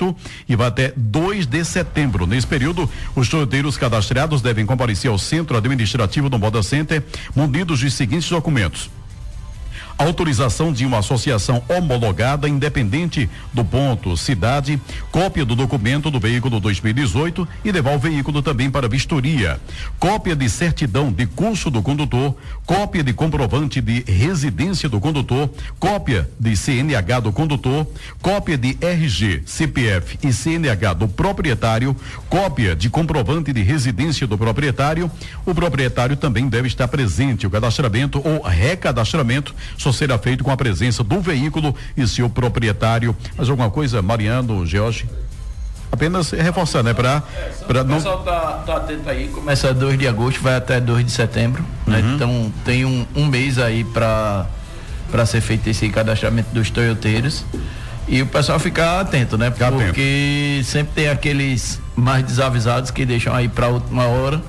e 0.49 0.55
vai 0.55 0.69
até 0.69 0.93
2 0.97 1.47
de 1.47 1.65
setembro. 1.65 2.27
Nesse 2.27 2.47
período, 2.47 2.89
os 3.15 3.29
toyoteiros 3.29 3.77
cadastrados 3.77 4.43
devem 4.43 4.67
comparecer 4.67 5.11
ao 5.11 5.19
centro 5.19 5.57
administrativo 5.57 6.29
do 6.29 6.39
Moda 6.39 6.63
Center 6.63 7.03
munidos 7.35 7.81
dos 7.81 7.95
seguintes 7.95 8.29
documentos 8.29 8.91
autorização 9.99 10.73
de 10.73 10.87
uma 10.87 11.01
associação 11.01 11.63
homologada 11.69 12.49
independente 12.49 13.29
do 13.53 13.65
ponto 13.65 14.17
cidade, 14.17 14.81
cópia 15.11 15.45
do 15.45 15.57
documento 15.57 16.11
do 16.11 16.21
veículo 16.21 16.61
2018 16.61 17.47
e 17.65 17.73
levar 17.73 17.97
o 17.97 17.99
veículo 17.99 18.41
também 18.41 18.71
para 18.71 18.89
vistoria, 18.89 19.61
cópia 19.99 20.37
de 20.37 20.49
certidão 20.49 21.13
de 21.13 21.27
curso 21.27 21.69
do 21.71 21.83
condutor, 21.83 22.35
cópia 22.65 23.03
de 23.03 23.13
comprovante 23.13 23.81
de 23.81 24.03
residência 24.03 24.89
do 24.89 25.01
condutor, 25.01 25.51
cópia 25.81 26.31
de 26.39 26.57
CNH 26.57 27.21
do 27.21 27.33
condutor, 27.33 27.87
cópia 28.23 28.57
de 28.57 28.79
RG, 28.81 29.43
CPF 29.47 30.19
e 30.23 30.33
CNH 30.33 30.95
do 30.95 31.09
proprietário, 31.09 31.97
cópia 32.29 32.77
de 32.77 32.89
comprovante 32.89 33.53
de 33.53 33.63
residência 33.63 34.27
do 34.27 34.39
proprietário. 34.39 35.11
O 35.45 35.55
proprietário 35.55 36.17
também 36.17 36.49
deve 36.49 36.69
estar 36.69 36.87
presente. 36.87 37.47
O 37.47 37.51
cadastramento 37.51 38.23
ou 38.25 38.43
recadastramento 38.43 39.55
só 39.89 39.93
será 39.93 40.19
feito 40.19 40.45
com 40.45 40.51
a 40.51 40.57
presença 40.57 41.03
do 41.03 41.21
veículo 41.21 41.75
e 41.97 42.07
seu 42.07 42.29
proprietário. 42.29 43.17
Mais 43.37 43.49
alguma 43.49 43.71
coisa, 43.71 44.03
Mariano, 44.03 44.67
George? 44.67 45.09
Apenas 45.91 46.31
reforçar, 46.31 46.83
né? 46.83 46.93
Para 46.93 47.23
é, 47.35 47.85
não. 47.85 47.95
O 47.95 47.97
pessoal 47.97 48.23
tá, 48.23 48.63
tá 48.67 48.77
atento 48.77 49.09
aí, 49.09 49.29
começa 49.29 49.73
2 49.73 49.99
de 49.99 50.07
agosto, 50.07 50.43
vai 50.43 50.57
até 50.57 50.81
2 50.81 51.05
de 51.05 51.11
setembro. 51.11 51.65
Né? 51.87 51.99
Uhum. 51.99 52.15
Então 52.15 52.53
tem 52.65 52.85
um, 52.85 53.07
um 53.15 53.27
mês 53.27 53.59
aí 53.59 53.85
para 53.85 54.47
para 55.11 55.25
ser 55.25 55.41
feito 55.41 55.67
esse 55.67 55.89
cadastramento 55.89 56.51
dos 56.53 56.69
toyoteiros. 56.69 57.43
E 58.07 58.21
o 58.21 58.27
pessoal 58.27 58.59
ficar 58.59 59.01
atento, 59.01 59.39
né? 59.39 59.51
Ficar 59.51 59.73
Porque 59.73 60.59
atento. 60.59 60.71
sempre 60.71 60.93
tem 60.95 61.09
aqueles 61.09 61.81
mais 61.97 62.23
desavisados 62.25 62.91
que 62.91 63.07
deixam 63.07 63.35
aí 63.35 63.49
para 63.49 63.69
última 63.69 64.05
hora 64.05 64.43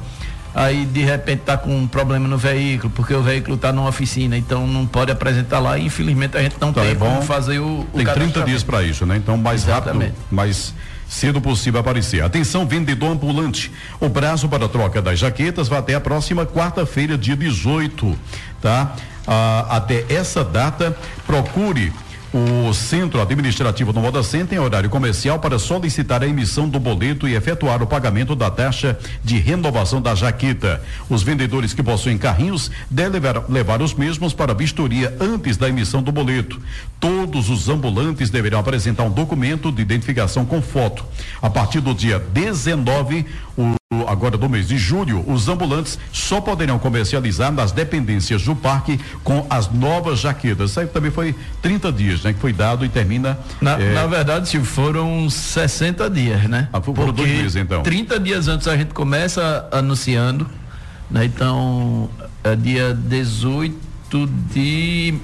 aí 0.54 0.86
de 0.86 1.02
repente 1.02 1.42
está 1.42 1.58
com 1.58 1.76
um 1.76 1.88
problema 1.88 2.28
no 2.28 2.38
veículo, 2.38 2.92
porque 2.96 3.14
o 3.14 3.22
veículo 3.22 3.56
está 3.56 3.72
numa 3.72 3.90
oficina, 3.90 4.38
então 4.38 4.66
não 4.66 4.86
pode 4.86 5.12
apresentar 5.12 5.60
lá 5.60 5.78
e 5.78 5.86
infelizmente 5.86 6.38
a 6.38 6.42
gente 6.42 6.56
não 6.60 6.74
tá, 6.74 6.82
tem 6.82 6.92
é 6.92 6.96
bom, 6.96 7.06
como 7.06 7.22
fazer 7.22 7.60
o, 7.60 7.88
o 7.94 7.98
Tem 7.98 8.06
30 8.06 8.44
dias 8.44 8.64
para 8.64 8.84
isso, 8.84 9.06
né? 9.06 9.18
Então 9.18 9.38
mais 9.38 9.64
Exatamente. 9.64 10.10
rápido, 10.10 10.26
mais 10.32 10.74
cedo 11.08 11.42
possível 11.42 11.80
aparecer. 11.80 12.24
Atenção, 12.24 12.68
vendedor 12.68 13.12
ambulante. 13.12 13.72
O 14.00 14.10
prazo 14.10 14.48
para 14.48 14.66
a 14.66 14.70
troca 14.70 15.02
das 15.02 15.18
jaquetas 15.18 15.68
vai 15.68 15.80
até 15.80 15.96
a 15.96 16.00
próxima 16.00 16.46
quarta-feira, 16.46 17.18
dia 17.18 17.36
18, 17.36 18.18
tá? 18.62 18.96
Ah, 19.28 19.78
até 19.78 20.06
essa 20.10 20.44
data, 20.44 20.96
procure 21.26 21.92
o 22.34 22.74
Centro 22.74 23.22
Administrativo 23.22 23.92
do 23.92 24.00
Moda 24.00 24.22
Center 24.22 24.58
em 24.58 24.62
horário 24.62 24.90
comercial 24.90 25.40
para 25.40 25.58
solicitar 25.58 26.22
a 26.22 26.28
emissão 26.28 26.70
do 26.70 26.80
boleto 26.80 27.28
e 27.28 27.36
efetuar 27.36 27.82
o 27.82 27.88
pagamento 27.88 28.36
da 28.36 28.52
taxa 28.52 28.98
de 29.24 29.38
renovação 29.40 30.02
da 30.02 30.14
jaqueta. 30.14 30.82
Os 31.10 31.24
vendedores 31.24 31.74
que 31.74 31.82
possuem 31.82 32.18
carrinhos 32.18 32.70
devem 32.90 33.22
levar, 33.50 33.82
os 33.82 33.94
mesmos 33.94 34.34
para 34.34 34.54
vistoria 34.54 35.16
antes 35.20 35.58
da 35.58 35.70
emissão 35.70 36.04
do 36.04 36.12
boleto. 36.12 36.62
Todos 37.00 37.50
os 37.50 37.68
ambulantes 37.68 38.30
deverão 38.30 38.60
apresentar 38.60 39.04
um 39.04 39.12
documento 39.12 39.72
de 39.72 39.82
identificação 39.82 40.46
com 40.46 40.62
foto. 40.62 41.04
A 41.42 41.50
partir 41.50 41.80
do 41.80 41.94
dia 41.94 42.20
19, 42.20 43.26
o 43.58 43.79
agora 44.08 44.38
do 44.38 44.50
mês 44.50 44.68
de 44.68 44.78
julho, 44.78 45.24
os 45.28 45.48
ambulantes 45.48 45.98
só 46.12 46.40
poderão 46.40 46.80
comercializar 46.80 47.52
nas 47.52 47.72
dependências 47.72 48.44
do 48.44 48.56
parque 48.56 49.00
com 49.24 49.46
as 49.50 49.72
novas 49.72 50.20
jaquetas. 50.20 50.72
Isso 50.72 50.80
aí 50.80 50.88
também 50.88 51.12
foi 51.12 51.36
30 51.62 51.92
dias, 51.92 52.24
né? 52.24 52.34
Que 52.34 52.40
foi 52.40 52.54
dado 52.54 52.86
e 52.86 52.90
termina. 52.90 53.38
Na, 53.60 53.80
é... 53.80 53.94
na 53.94 54.08
verdade, 54.08 54.48
se 54.50 54.60
foram 54.60 55.30
60 55.30 56.10
dias, 56.10 56.44
né? 56.44 56.70
Ah, 56.72 56.82
foram 56.82 57.12
dois 57.12 57.30
meses, 57.30 57.56
então. 57.56 57.84
30 57.84 58.20
dias 58.20 58.48
antes 58.48 58.68
a 58.68 58.78
gente 58.78 58.94
começa 58.94 59.68
anunciando, 59.72 60.48
né? 61.10 61.26
Então, 61.26 62.10
é 62.44 62.56
dia 62.56 62.94
18 62.94 64.28
de 64.52 65.16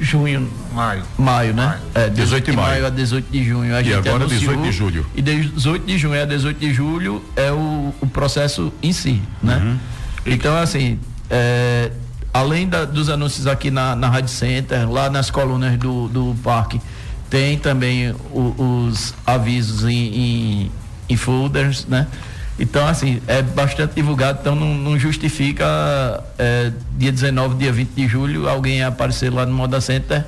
junho. 0.00 0.48
Maio. 0.72 1.02
Maio, 1.18 1.54
né? 1.54 1.66
Maio. 1.66 2.06
É, 2.06 2.10
18 2.10 2.50
de 2.50 2.56
maio. 2.56 2.86
a 2.86 2.90
18 2.90 3.30
de 3.30 3.44
junho. 3.44 3.74
A 3.74 3.82
e 3.82 3.94
agora 3.94 4.16
anunciou, 4.16 4.56
18 4.56 4.62
de 4.62 4.72
julho. 4.72 5.06
E 5.14 5.22
18 5.22 5.86
de 5.86 5.98
junho 5.98 6.22
a 6.22 6.24
18 6.24 6.58
de 6.58 6.72
julho 6.72 7.24
é 7.36 7.50
o, 7.50 7.94
o 8.00 8.06
processo 8.06 8.72
em 8.82 8.92
si, 8.92 9.20
né? 9.42 9.56
Uhum. 9.56 9.78
Então, 10.26 10.56
assim, 10.56 10.98
é, 11.28 11.90
além 12.32 12.68
da, 12.68 12.84
dos 12.84 13.08
anúncios 13.08 13.46
aqui 13.46 13.70
na, 13.70 13.96
na 13.96 14.08
Rádio 14.08 14.30
Center, 14.30 14.90
lá 14.90 15.10
nas 15.10 15.30
colunas 15.30 15.76
do, 15.78 16.08
do 16.08 16.36
parque, 16.42 16.80
tem 17.28 17.58
também 17.58 18.14
o, 18.32 18.88
os 18.88 19.14
avisos 19.26 19.84
em, 19.84 19.94
em, 19.94 20.72
em 21.08 21.16
folders, 21.16 21.86
né? 21.86 22.06
Então, 22.60 22.86
assim, 22.86 23.22
é 23.26 23.40
bastante 23.40 23.94
divulgado, 23.94 24.38
então 24.42 24.54
não, 24.54 24.74
não 24.74 24.98
justifica 24.98 25.64
é, 26.38 26.70
dia 26.98 27.10
19, 27.10 27.56
dia 27.56 27.72
20 27.72 27.88
de 27.88 28.06
julho, 28.06 28.46
alguém 28.48 28.84
aparecer 28.84 29.32
lá 29.32 29.46
no 29.46 29.54
Moda 29.54 29.80
Center 29.80 30.22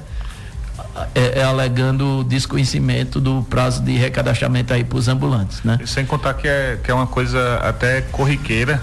é, 1.15 1.41
é, 1.41 1.45
alegando 1.45 2.25
desconhecimento 2.25 3.21
do 3.21 3.43
prazo 3.43 3.83
de 3.83 3.97
recadastramento 3.99 4.73
aí 4.73 4.83
para 4.83 4.99
os 4.99 5.09
ambulantes, 5.09 5.63
né? 5.63 5.79
Sem 5.85 6.07
contar 6.07 6.33
que 6.33 6.49
é, 6.49 6.79
que 6.83 6.91
é 6.91 6.95
uma 6.95 7.07
coisa 7.07 7.57
até 7.63 8.01
corriqueira, 8.01 8.83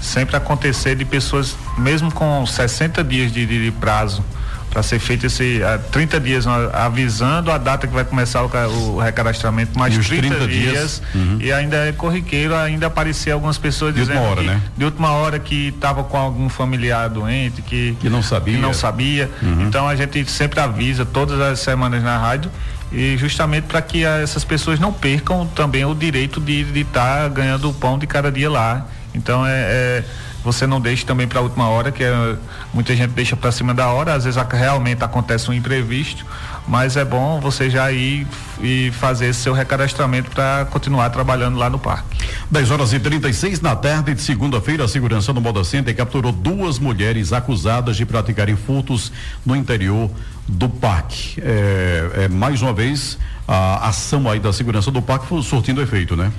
sempre 0.00 0.36
acontecer 0.36 0.94
de 0.94 1.04
pessoas, 1.04 1.56
mesmo 1.76 2.12
com 2.12 2.46
60 2.46 3.02
dias 3.02 3.32
de, 3.32 3.44
de, 3.44 3.64
de 3.64 3.70
prazo, 3.72 4.24
para 4.70 4.82
ser 4.82 4.98
feito 4.98 5.26
esse 5.26 5.60
uh, 5.62 5.78
30 5.90 6.20
dias 6.20 6.46
avisando 6.72 7.50
a 7.50 7.58
data 7.58 7.86
que 7.86 7.94
vai 7.94 8.04
começar 8.04 8.42
o, 8.42 8.50
o 8.94 8.98
recadastramento 8.98 9.78
mais 9.78 9.94
30, 9.94 10.28
30, 10.28 10.46
dias, 10.46 10.72
dias 10.72 11.02
uhum. 11.14 11.38
e 11.40 11.52
ainda 11.52 11.76
é 11.88 11.92
corriqueiro 11.92 12.54
ainda 12.54 12.86
aparecer 12.86 13.30
algumas 13.30 13.58
pessoas 13.58 13.94
de 13.94 14.00
dizendo 14.00 14.20
última 14.20 14.30
hora, 14.30 14.42
que, 14.42 14.48
né? 14.48 14.62
de 14.76 14.84
última 14.84 15.10
hora 15.12 15.38
que 15.38 15.68
estava 15.68 16.04
com 16.04 16.16
algum 16.16 16.48
familiar 16.48 17.08
doente 17.08 17.62
que 17.62 17.96
que 18.00 18.08
não 18.08 18.22
sabia 18.22 18.54
que 18.54 18.60
não 18.60 18.74
sabia 18.74 19.30
uhum. 19.42 19.66
então 19.66 19.88
a 19.88 19.96
gente 19.96 20.30
sempre 20.30 20.60
avisa 20.60 21.04
todas 21.04 21.40
as 21.40 21.60
semanas 21.60 22.02
na 22.02 22.18
rádio 22.18 22.50
e 22.92 23.16
justamente 23.18 23.64
para 23.64 23.82
que 23.82 24.04
essas 24.04 24.44
pessoas 24.44 24.78
não 24.78 24.92
percam 24.92 25.46
também 25.46 25.84
o 25.84 25.94
direito 25.94 26.40
de 26.40 26.62
estar 26.80 27.22
tá 27.22 27.28
ganhando 27.28 27.68
o 27.68 27.74
pão 27.74 27.98
de 27.98 28.06
cada 28.06 28.30
dia 28.30 28.50
lá 28.50 28.86
então 29.14 29.46
é, 29.46 29.52
é 29.52 30.04
você 30.44 30.66
não 30.66 30.80
deixe 30.80 31.04
também 31.04 31.26
para 31.26 31.40
a 31.40 31.42
última 31.42 31.68
hora, 31.68 31.90
que 31.90 32.02
é, 32.02 32.36
muita 32.72 32.94
gente 32.94 33.10
deixa 33.10 33.36
para 33.36 33.50
cima 33.50 33.74
da 33.74 33.88
hora, 33.88 34.14
às 34.14 34.24
vezes 34.24 34.40
realmente 34.50 35.02
acontece 35.02 35.50
um 35.50 35.54
imprevisto, 35.54 36.24
mas 36.66 36.96
é 36.96 37.04
bom 37.04 37.40
você 37.40 37.68
já 37.68 37.90
ir 37.90 38.26
e 38.60 38.90
fazer 38.92 39.26
esse 39.26 39.40
seu 39.40 39.52
recadastramento 39.52 40.30
para 40.30 40.66
continuar 40.70 41.10
trabalhando 41.10 41.58
lá 41.58 41.68
no 41.68 41.78
parque. 41.78 42.18
10 42.50 42.70
horas 42.70 42.92
e 42.92 43.00
36 43.00 43.60
na 43.60 43.74
tarde 43.74 44.14
de 44.14 44.22
segunda-feira, 44.22 44.84
a 44.84 44.88
segurança 44.88 45.32
no 45.32 45.40
Moda 45.40 45.64
Center 45.64 45.94
capturou 45.94 46.32
duas 46.32 46.78
mulheres 46.78 47.32
acusadas 47.32 47.96
de 47.96 48.06
praticarem 48.06 48.56
furtos 48.56 49.12
no 49.44 49.56
interior 49.56 50.10
do 50.46 50.68
parque. 50.68 51.40
É, 51.42 52.24
é, 52.24 52.28
mais 52.28 52.62
uma 52.62 52.72
vez, 52.72 53.18
a 53.46 53.88
ação 53.88 54.28
aí 54.30 54.38
da 54.38 54.52
segurança 54.52 54.90
do 54.90 55.02
parque 55.02 55.26
foi 55.26 55.42
surtindo 55.42 55.82
efeito, 55.82 56.16
né? 56.16 56.32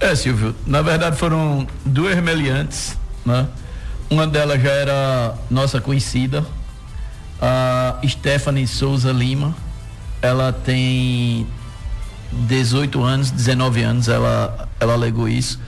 É, 0.00 0.14
Silvio, 0.14 0.54
na 0.66 0.82
verdade 0.82 1.16
foram 1.16 1.66
duas 1.84 2.16
meliantes 2.20 2.96
né? 3.24 3.46
Uma 4.10 4.26
delas 4.26 4.60
já 4.62 4.70
era 4.70 5.34
nossa 5.50 5.80
conhecida, 5.80 6.44
a 7.40 7.96
Stephanie 8.06 8.66
Souza 8.66 9.10
Lima. 9.10 9.54
Ela 10.20 10.52
tem 10.52 11.46
18 12.30 13.02
anos, 13.02 13.30
19 13.30 13.82
anos, 13.82 14.08
ela, 14.08 14.68
ela 14.78 14.92
alegou 14.92 15.28
isso. 15.28 15.58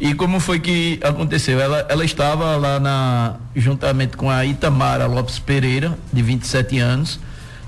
E 0.00 0.14
como 0.14 0.40
foi 0.40 0.58
que 0.58 0.98
aconteceu? 1.02 1.60
Ela, 1.60 1.86
ela 1.88 2.04
estava 2.04 2.56
lá 2.56 2.80
na, 2.80 3.34
juntamente 3.54 4.16
com 4.16 4.30
a 4.30 4.46
Itamara 4.46 5.06
Lopes 5.06 5.38
Pereira, 5.38 5.96
de 6.10 6.22
27 6.22 6.78
anos, 6.78 7.20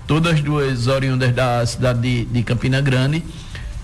todas 0.07 0.40
duas 0.40 0.87
oriundas 0.87 1.31
da 1.35 1.64
cidade 1.66 2.00
de, 2.00 2.24
de 2.24 2.42
Campina 2.42 2.81
Grande. 2.81 3.22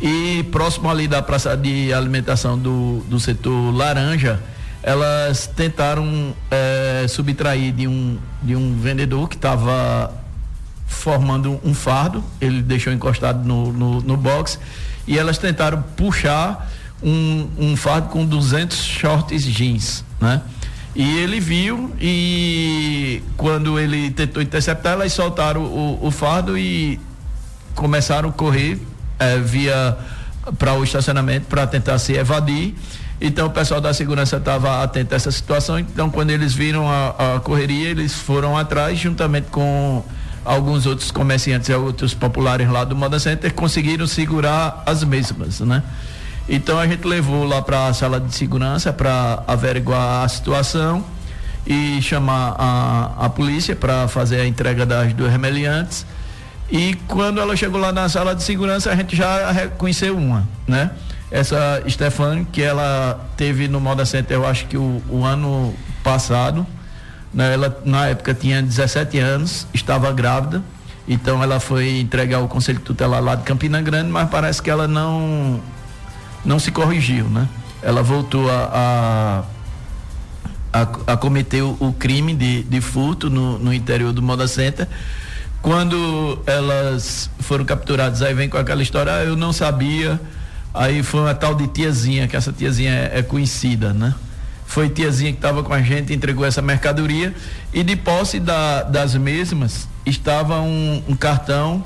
E 0.01 0.45
próximo 0.45 0.89
ali 0.89 1.07
da 1.07 1.21
praça 1.21 1.57
de 1.57 1.93
alimentação 1.93 2.59
do, 2.59 3.05
do 3.09 3.21
setor 3.21 3.75
Laranja, 3.75 4.41
elas 4.83 5.47
tentaram 5.47 6.35
é, 6.51 7.07
subtrair 7.09 7.73
de 7.73 7.87
um, 7.87 8.19
de 8.43 8.55
um 8.55 8.79
vendedor 8.79 9.29
que 9.29 9.37
estava 9.37 10.13
formando 10.87 11.61
um 11.65 11.75
fardo, 11.75 12.25
ele 12.41 12.63
deixou 12.63 12.93
encostado 12.93 13.47
no, 13.47 13.73
no, 13.73 14.01
no 14.01 14.17
box, 14.17 14.59
e 15.07 15.19
elas 15.19 15.39
tentaram 15.39 15.83
puxar 15.97 16.71
um, 17.03 17.49
um 17.59 17.77
fardo 17.77 18.09
com 18.09 18.25
200 18.25 18.77
shorts 18.77 19.45
jeans, 19.45 20.05
né? 20.21 20.43
E 20.95 21.19
ele 21.19 21.39
viu 21.39 21.95
e 22.01 23.23
quando 23.37 23.79
ele 23.79 24.11
tentou 24.11 24.43
interceptar, 24.43 24.95
elas 24.95 25.13
soltaram 25.13 25.63
o, 25.63 26.07
o 26.07 26.11
fardo 26.11 26.59
e 26.59 26.99
começaram 27.75 28.31
a 28.31 28.33
correr 28.33 28.81
é, 29.19 29.39
via 29.39 29.97
para 30.59 30.75
o 30.75 30.83
estacionamento 30.83 31.47
para 31.47 31.67
tentar 31.67 31.99
se 31.99 32.15
evadir 32.15 32.75
então 33.21 33.47
o 33.49 33.51
pessoal 33.51 33.81
da 33.81 33.93
segurança 33.93 34.37
estava 34.37 34.83
atento 34.83 35.15
a 35.15 35.17
essa 35.17 35.31
situação. 35.31 35.79
Então 35.79 36.09
quando 36.11 36.31
eles 36.31 36.55
viram 36.55 36.89
a, 36.89 37.37
a, 37.37 37.41
correria, 37.41 37.89
eles 37.89 38.15
foram 38.15 38.57
atrás 38.57 38.99
juntamente 38.99 39.49
com 39.51 40.05
alguns 40.45 40.87
outros 40.87 41.11
comerciantes 41.11 41.69
e 41.69 41.75
outros 41.75 42.15
populares 42.15 42.69
lá 42.71 42.85
do 42.85 42.97
Moda 42.97 43.19
Center 43.19 43.53
conseguiram 43.53 44.07
segurar 44.07 44.83
as 44.87 45.05
mesmas, 45.05 45.61
né? 45.61 45.83
Então 46.49 46.79
a 46.79 46.87
gente 46.87 47.07
levou 47.07 47.45
lá 47.45 47.61
para 47.61 47.89
a 47.89 47.93
sala 47.93 48.19
de 48.19 48.35
segurança 48.35 48.93
para 48.93 49.43
averiguar 49.47 50.25
a 50.25 50.29
situação 50.29 51.05
e 51.67 52.01
chamar 52.01 52.55
a, 52.59 53.27
a 53.27 53.29
polícia 53.29 53.77
para 53.77 54.09
fazer 54.09 54.41
a 54.41 54.47
entrega 54.47 54.87
das 54.87 55.13
duas 55.13 55.31
remeliantes. 55.31 56.07
E 56.71 56.95
quando 57.07 57.41
ela 57.41 57.55
chegou 57.55 57.79
lá 57.79 57.93
na 57.93 58.09
sala 58.09 58.35
de 58.35 58.43
segurança, 58.43 58.91
a 58.91 58.97
gente 58.97 59.15
já 59.15 59.51
reconheceu 59.51 60.17
uma, 60.17 60.49
né? 60.67 60.91
Essa 61.31 61.83
Stefane, 61.89 62.47
que 62.47 62.63
ela 62.63 63.29
teve 63.37 63.69
no 63.69 63.81
Moda 63.81 64.05
Center, 64.07 64.37
eu 64.37 64.47
acho 64.47 64.67
que 64.67 64.77
o, 64.77 65.03
o 65.11 65.25
ano 65.25 65.75
passado, 66.03 66.67
né, 67.33 67.53
ela 67.53 67.81
na 67.85 68.07
época 68.07 68.33
tinha 68.33 68.63
17 68.63 69.19
anos, 69.19 69.67
estava 69.75 70.11
grávida, 70.13 70.63
então 71.07 71.43
ela 71.43 71.61
foi 71.61 71.99
entregar 72.01 72.41
o 72.41 72.49
conselho 72.49 72.81
tutelar 72.81 73.23
lá 73.23 73.35
de 73.35 73.43
Campina 73.43 73.81
Grande, 73.81 74.11
mas 74.11 74.29
parece 74.29 74.63
que 74.63 74.71
ela 74.71 74.89
não 74.89 75.61
não 76.45 76.59
se 76.59 76.71
corrigiu, 76.71 77.25
né? 77.27 77.49
Ela 77.83 78.03
voltou 78.03 78.51
a, 78.51 79.45
a, 80.73 80.81
a, 80.81 81.13
a 81.13 81.17
cometer 81.17 81.63
o, 81.63 81.77
o, 81.81 81.93
crime 81.93 82.35
de, 82.35 82.63
de 82.63 82.81
furto 82.81 83.29
no, 83.29 83.59
no 83.59 83.73
interior 83.73 84.13
do 84.13 84.23
Moda 84.23 84.49
Center. 84.49 84.87
Quando 85.61 86.41
elas 86.47 87.29
foram 87.41 87.65
capturadas, 87.65 88.23
aí 88.23 88.33
vem 88.33 88.49
com 88.49 88.57
aquela 88.57 88.83
história, 88.83 89.13
ah, 89.13 89.25
eu 89.25 89.37
não 89.37 89.53
sabia, 89.53 90.21
Aí 90.73 91.03
foi 91.03 91.21
uma 91.21 91.35
tal 91.35 91.55
de 91.55 91.67
tiazinha, 91.67 92.29
que 92.29 92.37
essa 92.37 92.53
tiazinha 92.53 92.91
é, 92.91 93.19
é 93.19 93.23
conhecida, 93.23 93.93
né? 93.93 94.15
Foi 94.67 94.89
tiazinha 94.89 95.33
que 95.33 95.39
estava 95.39 95.63
com 95.63 95.73
a 95.73 95.81
gente, 95.81 96.13
entregou 96.13 96.45
essa 96.45 96.61
mercadoria 96.61 97.35
e 97.73 97.83
de 97.83 97.97
posse 97.97 98.39
da, 98.39 98.83
das 98.83 99.15
mesmas 99.15 99.89
estava 100.05 100.61
um, 100.61 101.03
um 101.09 101.17
cartão 101.17 101.85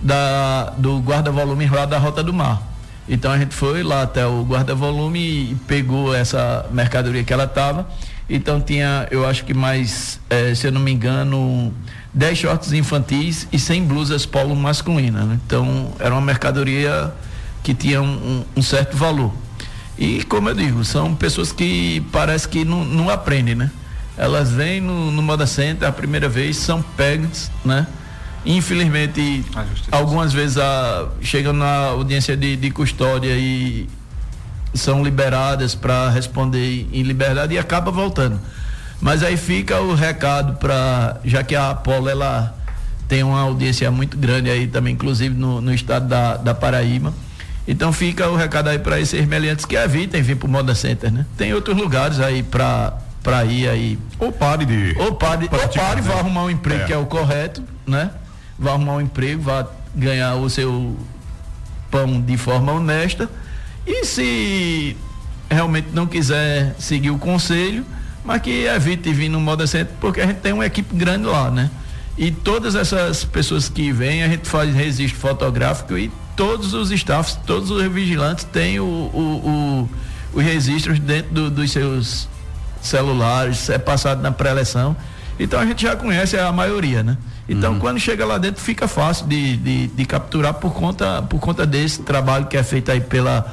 da, 0.00 0.72
do 0.76 0.98
guarda-volume 1.00 1.68
lá 1.68 1.86
da 1.86 1.98
Rota 1.98 2.22
do 2.22 2.32
Mar. 2.32 2.62
Então 3.08 3.32
a 3.32 3.38
gente 3.38 3.54
foi 3.54 3.82
lá 3.82 4.02
até 4.02 4.26
o 4.26 4.42
guarda-volume 4.44 5.18
e 5.18 5.56
pegou 5.66 6.14
essa 6.14 6.66
mercadoria 6.70 7.24
que 7.24 7.32
ela 7.32 7.44
estava. 7.44 7.88
Então 8.28 8.60
tinha, 8.60 9.08
eu 9.10 9.26
acho 9.26 9.44
que 9.44 9.52
mais, 9.52 10.20
eh, 10.30 10.54
se 10.54 10.68
eu 10.68 10.72
não 10.72 10.80
me 10.80 10.92
engano, 10.92 11.74
10 12.14 12.38
shorts 12.38 12.72
infantis 12.72 13.48
e 13.52 13.58
100 13.58 13.84
blusas 13.84 14.24
polo 14.24 14.54
masculinas. 14.54 15.26
Né? 15.26 15.40
Então 15.44 15.92
era 15.98 16.14
uma 16.14 16.20
mercadoria 16.20 17.12
que 17.62 17.74
tinham 17.74 18.04
um, 18.04 18.44
um, 18.56 18.62
certo 18.62 18.96
valor. 18.96 19.32
E 19.98 20.22
como 20.24 20.48
eu 20.48 20.54
digo, 20.54 20.84
são 20.84 21.14
pessoas 21.14 21.52
que 21.52 22.00
parece 22.12 22.48
que 22.48 22.64
não, 22.64 22.84
não 22.84 23.10
aprendem, 23.10 23.54
né? 23.54 23.70
Elas 24.16 24.50
vêm 24.50 24.80
no, 24.80 25.10
no 25.10 25.22
Moda 25.22 25.46
Center 25.46 25.88
a 25.88 25.92
primeira 25.92 26.28
vez, 26.28 26.56
são 26.56 26.82
pegas, 26.82 27.50
né? 27.64 27.86
Infelizmente, 28.44 29.44
algumas 29.90 30.32
vezes 30.32 30.56
a, 30.56 31.08
chegam 31.20 31.52
na 31.52 31.88
audiência 31.88 32.36
de, 32.36 32.56
de 32.56 32.70
custódia 32.70 33.36
e 33.36 33.86
são 34.72 35.02
liberadas 35.02 35.74
para 35.74 36.08
responder 36.10 36.88
em 36.92 37.02
liberdade 37.02 37.54
e 37.54 37.58
acaba 37.58 37.90
voltando. 37.90 38.40
Mas 39.00 39.22
aí 39.22 39.36
fica 39.36 39.80
o 39.80 39.94
recado 39.94 40.54
para, 40.58 41.20
já 41.24 41.42
que 41.42 41.54
a 41.54 41.70
Apolo 41.70 42.08
ela 42.08 42.54
tem 43.08 43.22
uma 43.22 43.40
audiência 43.40 43.90
muito 43.90 44.16
grande 44.16 44.48
aí 44.48 44.66
também, 44.66 44.94
inclusive 44.94 45.34
no, 45.34 45.60
no 45.60 45.74
estado 45.74 46.06
da, 46.06 46.36
da 46.36 46.54
Paraíba 46.54 47.12
então 47.70 47.92
fica 47.92 48.28
o 48.28 48.34
recado 48.34 48.68
aí 48.68 48.78
para 48.78 48.98
esses 48.98 49.24
meliantes 49.26 49.64
que 49.64 49.76
evitem 49.76 50.20
vir 50.22 50.36
para 50.36 50.48
o 50.48 50.50
Moda 50.50 50.74
Center, 50.74 51.12
né? 51.12 51.24
Tem 51.36 51.54
outros 51.54 51.76
lugares 51.76 52.18
aí 52.18 52.42
para 52.42 52.98
para 53.22 53.44
ir 53.44 53.68
aí. 53.68 53.98
Ou 54.18 54.32
pare 54.32 54.64
de. 54.64 54.96
Ou 54.98 55.14
pare, 55.14 55.48
ou 55.52 55.68
pare, 55.68 56.00
vá 56.00 56.14
arrumar 56.14 56.44
um 56.44 56.50
emprego 56.50 56.82
é. 56.82 56.86
que 56.86 56.92
é 56.92 56.96
o 56.96 57.06
correto, 57.06 57.62
né? 57.86 58.10
Vá 58.58 58.72
arrumar 58.72 58.94
um 58.94 59.00
emprego, 59.00 59.42
vá 59.42 59.66
ganhar 59.94 60.34
o 60.34 60.50
seu 60.50 60.96
pão 61.90 62.20
de 62.20 62.36
forma 62.36 62.72
honesta. 62.72 63.30
E 63.86 64.04
se 64.04 64.96
realmente 65.48 65.88
não 65.92 66.06
quiser 66.06 66.74
seguir 66.78 67.10
o 67.10 67.18
conselho, 67.18 67.84
mas 68.24 68.42
que 68.42 68.64
evite 68.64 69.12
vir 69.12 69.28
no 69.28 69.38
Moda 69.38 69.66
Center, 69.66 69.94
porque 70.00 70.20
a 70.20 70.26
gente 70.26 70.38
tem 70.38 70.52
uma 70.52 70.66
equipe 70.66 70.94
grande 70.94 71.26
lá, 71.26 71.50
né? 71.50 71.70
E 72.18 72.30
todas 72.30 72.74
essas 72.74 73.24
pessoas 73.24 73.68
que 73.68 73.92
vêm, 73.92 74.22
a 74.22 74.28
gente 74.28 74.48
faz 74.48 74.74
registro 74.74 75.18
fotográfico 75.18 75.96
e 75.96 76.10
todos 76.40 76.72
os 76.72 76.90
staffs, 76.90 77.38
todos 77.46 77.70
os 77.70 77.82
vigilantes 77.92 78.44
têm 78.44 78.80
o, 78.80 78.84
o, 78.84 79.86
o, 80.32 80.38
os 80.38 80.42
registros 80.42 80.98
dentro 80.98 81.30
do, 81.34 81.50
dos 81.50 81.70
seus 81.70 82.30
celulares, 82.80 83.68
é 83.68 83.78
passado 83.78 84.22
na 84.22 84.32
pré-eleção. 84.32 84.96
Então 85.38 85.60
a 85.60 85.66
gente 85.66 85.82
já 85.82 85.94
conhece 85.94 86.38
a 86.38 86.50
maioria, 86.50 87.02
né? 87.02 87.18
Então 87.46 87.74
uhum. 87.74 87.78
quando 87.78 88.00
chega 88.00 88.24
lá 88.24 88.38
dentro 88.38 88.62
fica 88.62 88.88
fácil 88.88 89.26
de, 89.26 89.58
de, 89.58 89.86
de, 89.88 90.04
capturar 90.06 90.54
por 90.54 90.72
conta, 90.72 91.20
por 91.20 91.38
conta 91.40 91.66
desse 91.66 92.00
trabalho 92.00 92.46
que 92.46 92.56
é 92.56 92.62
feito 92.62 92.90
aí 92.90 93.02
pela 93.02 93.46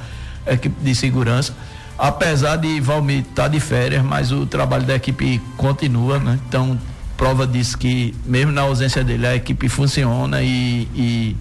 equipe 0.47 0.81
de 0.81 0.95
segurança. 0.95 1.53
Apesar 1.97 2.55
de 2.55 2.79
Valmir 2.79 3.19
estar 3.19 3.43
tá 3.43 3.47
de 3.49 3.59
férias, 3.59 4.01
mas 4.01 4.31
o 4.31 4.45
trabalho 4.45 4.85
da 4.85 4.95
equipe 4.95 5.41
continua, 5.57 6.19
né? 6.19 6.39
Então 6.47 6.79
prova 7.17 7.45
disso 7.45 7.77
que 7.77 8.15
mesmo 8.25 8.53
na 8.53 8.61
ausência 8.61 9.03
dele 9.03 9.27
a 9.27 9.35
equipe 9.35 9.67
funciona 9.67 10.41
e, 10.41 10.87
e, 10.95 11.35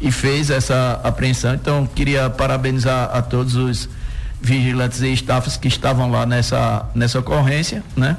e 0.00 0.10
fez 0.10 0.50
essa 0.50 1.00
apreensão. 1.02 1.54
Então 1.54 1.86
queria 1.86 2.28
parabenizar 2.30 3.10
a 3.12 3.22
todos 3.22 3.54
os 3.56 3.88
vigilantes 4.40 5.00
e 5.00 5.12
staffs 5.12 5.56
que 5.56 5.68
estavam 5.68 6.10
lá 6.10 6.26
nessa, 6.26 6.86
nessa 6.94 7.18
ocorrência, 7.18 7.82
né? 7.96 8.16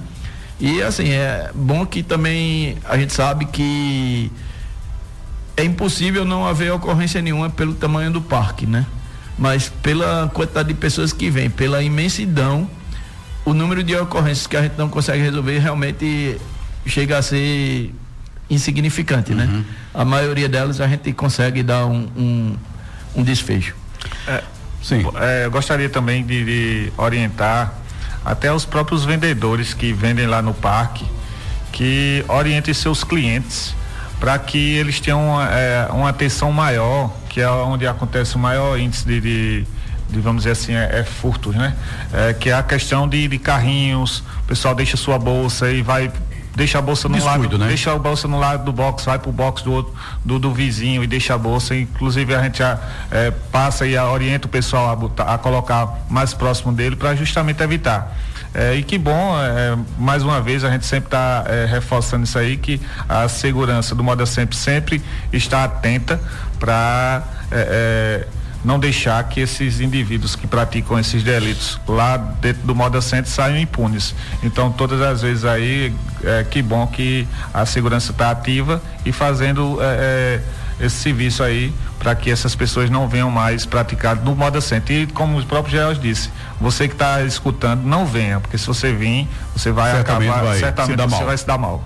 E 0.60 0.82
assim, 0.82 1.10
é 1.10 1.52
bom 1.54 1.86
que 1.86 2.02
também 2.02 2.78
a 2.86 2.98
gente 2.98 3.14
sabe 3.14 3.46
que 3.46 4.32
é 5.56 5.64
impossível 5.64 6.26
não 6.26 6.48
haver 6.48 6.72
ocorrência 6.72 7.22
nenhuma 7.22 7.50
pelo 7.50 7.76
tamanho 7.76 8.12
do 8.12 8.22
parque, 8.22 8.66
né? 8.66 8.86
Mas 9.38 9.70
pela 9.70 10.30
quantidade 10.34 10.70
de 10.70 10.74
pessoas 10.74 11.14
que 11.14 11.30
vêm, 11.30 11.50
pela 11.50 11.84
imensidão, 11.84 12.68
o 13.46 13.54
número 13.54 13.84
de 13.84 13.96
ocorrências 13.96 14.48
que 14.48 14.58
a 14.58 14.64
gente 14.64 14.78
não 14.78 14.90
consegue 14.90 15.22
resolver 15.22 15.60
realmente 15.60 16.38
chega 16.88 17.20
a 17.20 17.22
ser 17.22 17.94
insignificante, 18.50 19.34
né? 19.34 19.46
uhum. 19.46 19.58
né? 19.60 19.66
A 19.94 20.06
maioria 20.06 20.48
delas 20.48 20.80
a 20.80 20.88
gente 20.88 21.12
consegue 21.14 21.64
dar 21.64 21.86
um, 21.86 22.08
um, 22.16 22.56
um 23.16 23.24
desfecho. 23.24 23.76
É, 24.28 24.44
Sim. 24.82 25.04
É, 25.20 25.46
eu 25.46 25.52
gostaria 25.52 25.90
também 25.90 26.26
de, 26.26 26.46
de 26.46 26.94
orientar 26.98 27.74
até 28.24 28.52
os 28.54 28.66
próprios 28.66 29.04
vendedores 29.04 29.74
que 29.74 29.92
vendem 29.92 30.26
lá 30.28 30.42
no 30.42 30.54
parque, 30.54 31.06
que 31.72 32.24
orientem 32.28 32.74
seus 32.74 33.04
clientes 33.04 33.76
para 34.20 34.38
que 34.40 34.76
eles 34.76 35.00
tenham 35.00 35.24
uma, 35.24 35.50
é, 35.50 35.88
uma, 35.92 36.10
atenção 36.10 36.52
maior, 36.52 37.14
que 37.30 37.42
é 37.42 37.50
onde 37.50 37.86
acontece 37.86 38.36
o 38.36 38.40
maior 38.40 38.80
índice 38.80 39.06
de, 39.06 39.22
de, 39.22 39.68
de 40.10 40.20
vamos 40.20 40.44
dizer 40.44 40.52
assim, 40.52 40.74
é, 40.74 41.00
é 41.00 41.04
furtos, 41.04 41.56
né? 41.56 41.76
É, 42.14 42.34
que 42.34 42.50
é 42.50 42.54
a 42.54 42.64
questão 42.64 43.08
de, 43.08 43.28
de 43.28 43.38
carrinhos, 43.38 44.24
o 44.40 44.44
pessoal 44.48 44.74
deixa 44.74 44.98
sua 44.98 45.20
bolsa 45.20 45.70
e 45.70 45.82
vai 45.82 46.12
deixa 46.58 46.80
a 46.80 46.82
bolsa 46.82 47.08
no 47.08 47.14
Descuido, 47.14 47.44
lado, 47.44 47.58
né? 47.60 47.68
deixa 47.68 47.94
a 47.94 48.00
bolsa 48.00 48.28
no 48.28 48.40
lado 48.40 48.66
do 48.66 48.74
box, 48.74 49.06
vai 49.06 49.20
pro 49.20 49.32
box 49.32 49.62
do 49.62 49.72
outro, 49.72 49.94
do, 50.26 50.40
do 50.40 50.52
vizinho 50.52 51.04
e 51.04 51.08
deixa 51.08 51.36
a 51.36 51.38
bolsa. 51.38 51.76
Inclusive 51.76 52.34
a 52.34 52.42
gente 52.42 52.58
já 52.58 52.80
é, 53.12 53.30
passa 53.52 53.86
e 53.86 53.96
orienta 53.96 54.48
o 54.48 54.50
pessoal 54.50 54.90
a, 54.90 54.96
botar, 54.96 55.32
a 55.32 55.38
colocar 55.38 56.00
mais 56.10 56.34
próximo 56.34 56.74
dele 56.74 56.96
para 56.96 57.16
justamente 57.16 57.62
evitar. 57.62 58.18
É, 58.56 58.74
e 58.74 58.82
que 58.82 58.98
bom, 58.98 59.40
é, 59.40 59.78
mais 60.00 60.24
uma 60.24 60.42
vez 60.42 60.64
a 60.64 60.72
gente 60.72 60.88
sempre 60.88 61.10
está 61.10 61.44
é, 61.46 61.66
reforçando 61.66 62.24
isso 62.24 62.40
aí, 62.40 62.58
que 62.58 62.82
a 63.08 63.30
segurança 63.30 63.94
do 63.94 64.04
Moda 64.04 64.26
Sempre 64.26 64.58
sempre 64.58 65.04
está 65.32 65.64
atenta 65.64 66.20
para 66.60 67.22
é, 67.52 68.26
é, 68.26 68.28
não 68.68 68.78
deixar 68.78 69.24
que 69.24 69.40
esses 69.40 69.80
indivíduos 69.80 70.36
que 70.36 70.46
praticam 70.46 71.00
esses 71.00 71.24
delitos 71.24 71.80
lá 71.88 72.18
dentro 72.18 72.64
do 72.64 72.76
Moda 72.76 73.00
Center 73.00 73.32
saiam 73.32 73.58
impunes. 73.58 74.14
Então, 74.44 74.70
todas 74.74 75.02
as 75.02 75.22
vezes 75.22 75.46
aí, 75.46 75.94
é, 76.22 76.44
que 76.44 76.62
bom 76.62 76.86
que 76.86 77.26
a 77.54 77.66
segurança 77.66 78.12
está 78.12 78.30
ativa 78.30 78.82
e 79.06 79.14
fazendo 79.14 79.82
é, 79.82 80.42
é, 80.82 80.86
esse 80.86 80.98
serviço 80.98 81.44
aí 81.44 81.74
para 81.98 82.14
que 82.14 82.30
essas 82.30 82.56
pessoas 82.56 82.90
não 82.90 83.08
venham 83.08 83.32
mais 83.32 83.66
praticar 83.66 84.18
no 84.18 84.36
Moda 84.36 84.60
Center. 84.60 85.04
E 85.04 85.08
como 85.08 85.40
o 85.40 85.46
próprio 85.46 85.72
George 85.72 86.02
disse, 86.02 86.30
você 86.60 86.90
que 86.90 86.94
está 86.94 87.22
escutando, 87.24 87.84
não 87.84 88.06
venha, 88.06 88.42
porque 88.42 88.58
se 88.58 88.68
você 88.68 88.92
vir, 88.92 89.30
você 89.56 89.72
vai 89.72 89.94
certamente 89.94 90.30
acabar, 90.30 90.46
vai 90.46 90.60
certamente 90.60 90.98
você 90.98 91.16
mal. 91.16 91.26
vai 91.26 91.38
se 91.38 91.48
dar 91.48 91.58
mal. 91.58 91.84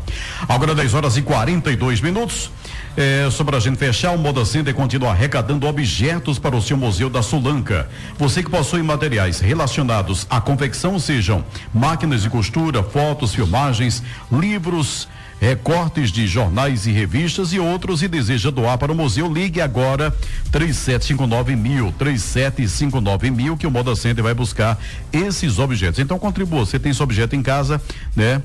Agora 0.50 0.74
10 0.74 0.96
horas 0.96 1.16
e 1.16 1.22
42 1.22 2.02
minutos. 2.02 2.50
É, 2.98 3.30
sobre 3.32 3.56
a 3.56 3.60
gente 3.60 3.78
fechar, 3.78 4.12
o 4.12 4.18
Moda 4.18 4.44
Center 4.44 4.74
continua 4.74 5.12
arrecadando 5.12 5.66
objetos 5.66 6.38
para 6.38 6.56
o 6.56 6.62
seu 6.62 6.76
Museu 6.76 7.10
da 7.10 7.22
Sulanca. 7.22 7.90
Você 8.18 8.44
que 8.44 8.50
possui 8.50 8.84
materiais 8.84 9.40
relacionados 9.40 10.28
à 10.30 10.42
confecção, 10.42 11.00
sejam 11.00 11.44
máquinas 11.74 12.24
de 12.24 12.30
costura, 12.30 12.84
fotos, 12.84 13.34
filmagens, 13.34 14.04
livros, 14.30 15.08
recortes 15.40 16.12
de 16.12 16.28
jornais 16.28 16.86
e 16.86 16.92
revistas 16.92 17.52
e 17.54 17.60
outros 17.60 18.04
e 18.04 18.08
deseja 18.08 18.52
doar 18.52 18.78
para 18.78 18.92
o 18.92 18.96
museu, 18.96 19.32
ligue 19.32 19.60
agora 19.60 20.12
3759 20.52 21.56
mil, 21.56 21.92
3759 21.98 23.32
mil 23.32 23.58
que 23.58 23.66
o 23.66 23.72
Moda 23.72 23.96
Center 23.96 24.24
vai 24.24 24.36
buscar 24.36 24.78
esses 25.12 25.58
objetos. 25.58 26.00
Então 26.00 26.20
contribua, 26.20 26.64
você 26.66 26.78
tem 26.78 26.92
esse 26.92 27.02
objeto 27.02 27.36
em 27.36 27.42
casa, 27.42 27.82
né? 28.16 28.42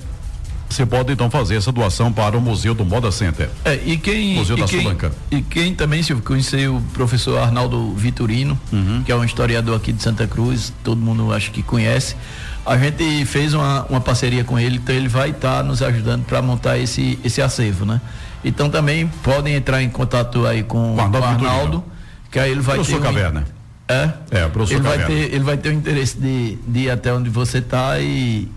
Você 0.69 0.85
pode 0.85 1.13
então 1.13 1.31
fazer 1.31 1.57
essa 1.57 1.71
doação 1.71 2.13
para 2.13 2.37
o 2.37 2.41
Museu 2.41 2.75
do 2.75 2.85
Moda 2.85 3.11
Center. 3.13 3.49
É, 3.65 3.79
e 3.85 3.97
quem, 3.97 4.35
Museu 4.35 4.57
e 4.57 4.61
da 4.61 4.67
quem, 4.67 4.83
Sulanca. 4.83 5.13
E 5.31 5.43
quem 5.43 5.75
também, 5.75 6.03
se 6.03 6.15
conheceu 6.17 6.77
o 6.77 6.83
professor 6.93 7.39
Arnaldo 7.39 7.95
Vitorino, 7.95 8.59
uhum. 8.73 9.03
que 9.05 9.13
é 9.13 9.17
um 9.17 9.25
historiador 9.25 9.77
aqui 9.77 9.93
de 9.93 10.03
Santa 10.03 10.27
Cruz, 10.27 10.73
todo 10.83 11.01
mundo 11.01 11.33
acho 11.33 11.51
que 11.51 11.63
conhece. 11.63 12.17
A 12.65 12.77
gente 12.77 13.25
fez 13.27 13.55
uma, 13.55 13.87
uma 13.89 14.01
parceria 14.01 14.43
com 14.43 14.59
ele, 14.59 14.77
então 14.77 14.95
ele 14.95 15.09
vai 15.09 15.31
estar 15.31 15.59
tá 15.59 15.63
nos 15.63 15.83
ajudando 15.83 16.25
para 16.25 16.43
montar 16.43 16.77
esse, 16.79 17.19
esse 17.25 17.41
acervo, 17.41 17.87
né? 17.87 18.01
Então 18.45 18.69
também 18.69 19.07
podem 19.23 19.55
entrar 19.55 19.83
em 19.83 19.89
contato 19.89 20.47
aí 20.47 20.63
com, 20.63 20.97
com 20.97 21.19
o 21.19 21.25
Arnaldo, 21.25 21.85
que 22.31 22.39
aí 22.39 22.51
ele 22.51 22.61
vai 22.61 22.77
professor 22.77 23.01
ter. 23.01 23.05
Caverna. 23.05 23.41
Um, 23.41 23.93
é? 23.93 24.15
É, 24.33 24.49
professor 24.49 24.81
ele 24.81 24.83
Caverna. 24.83 25.07
vai 25.07 25.15
ter 25.15 25.35
Ele 25.35 25.45
vai 25.45 25.57
ter 25.57 25.69
o 25.69 25.73
interesse 25.73 26.19
de, 26.19 26.59
de 26.67 26.81
ir 26.81 26.91
até 26.91 27.13
onde 27.13 27.31
você 27.31 27.59
está 27.59 27.99
e 28.01 28.49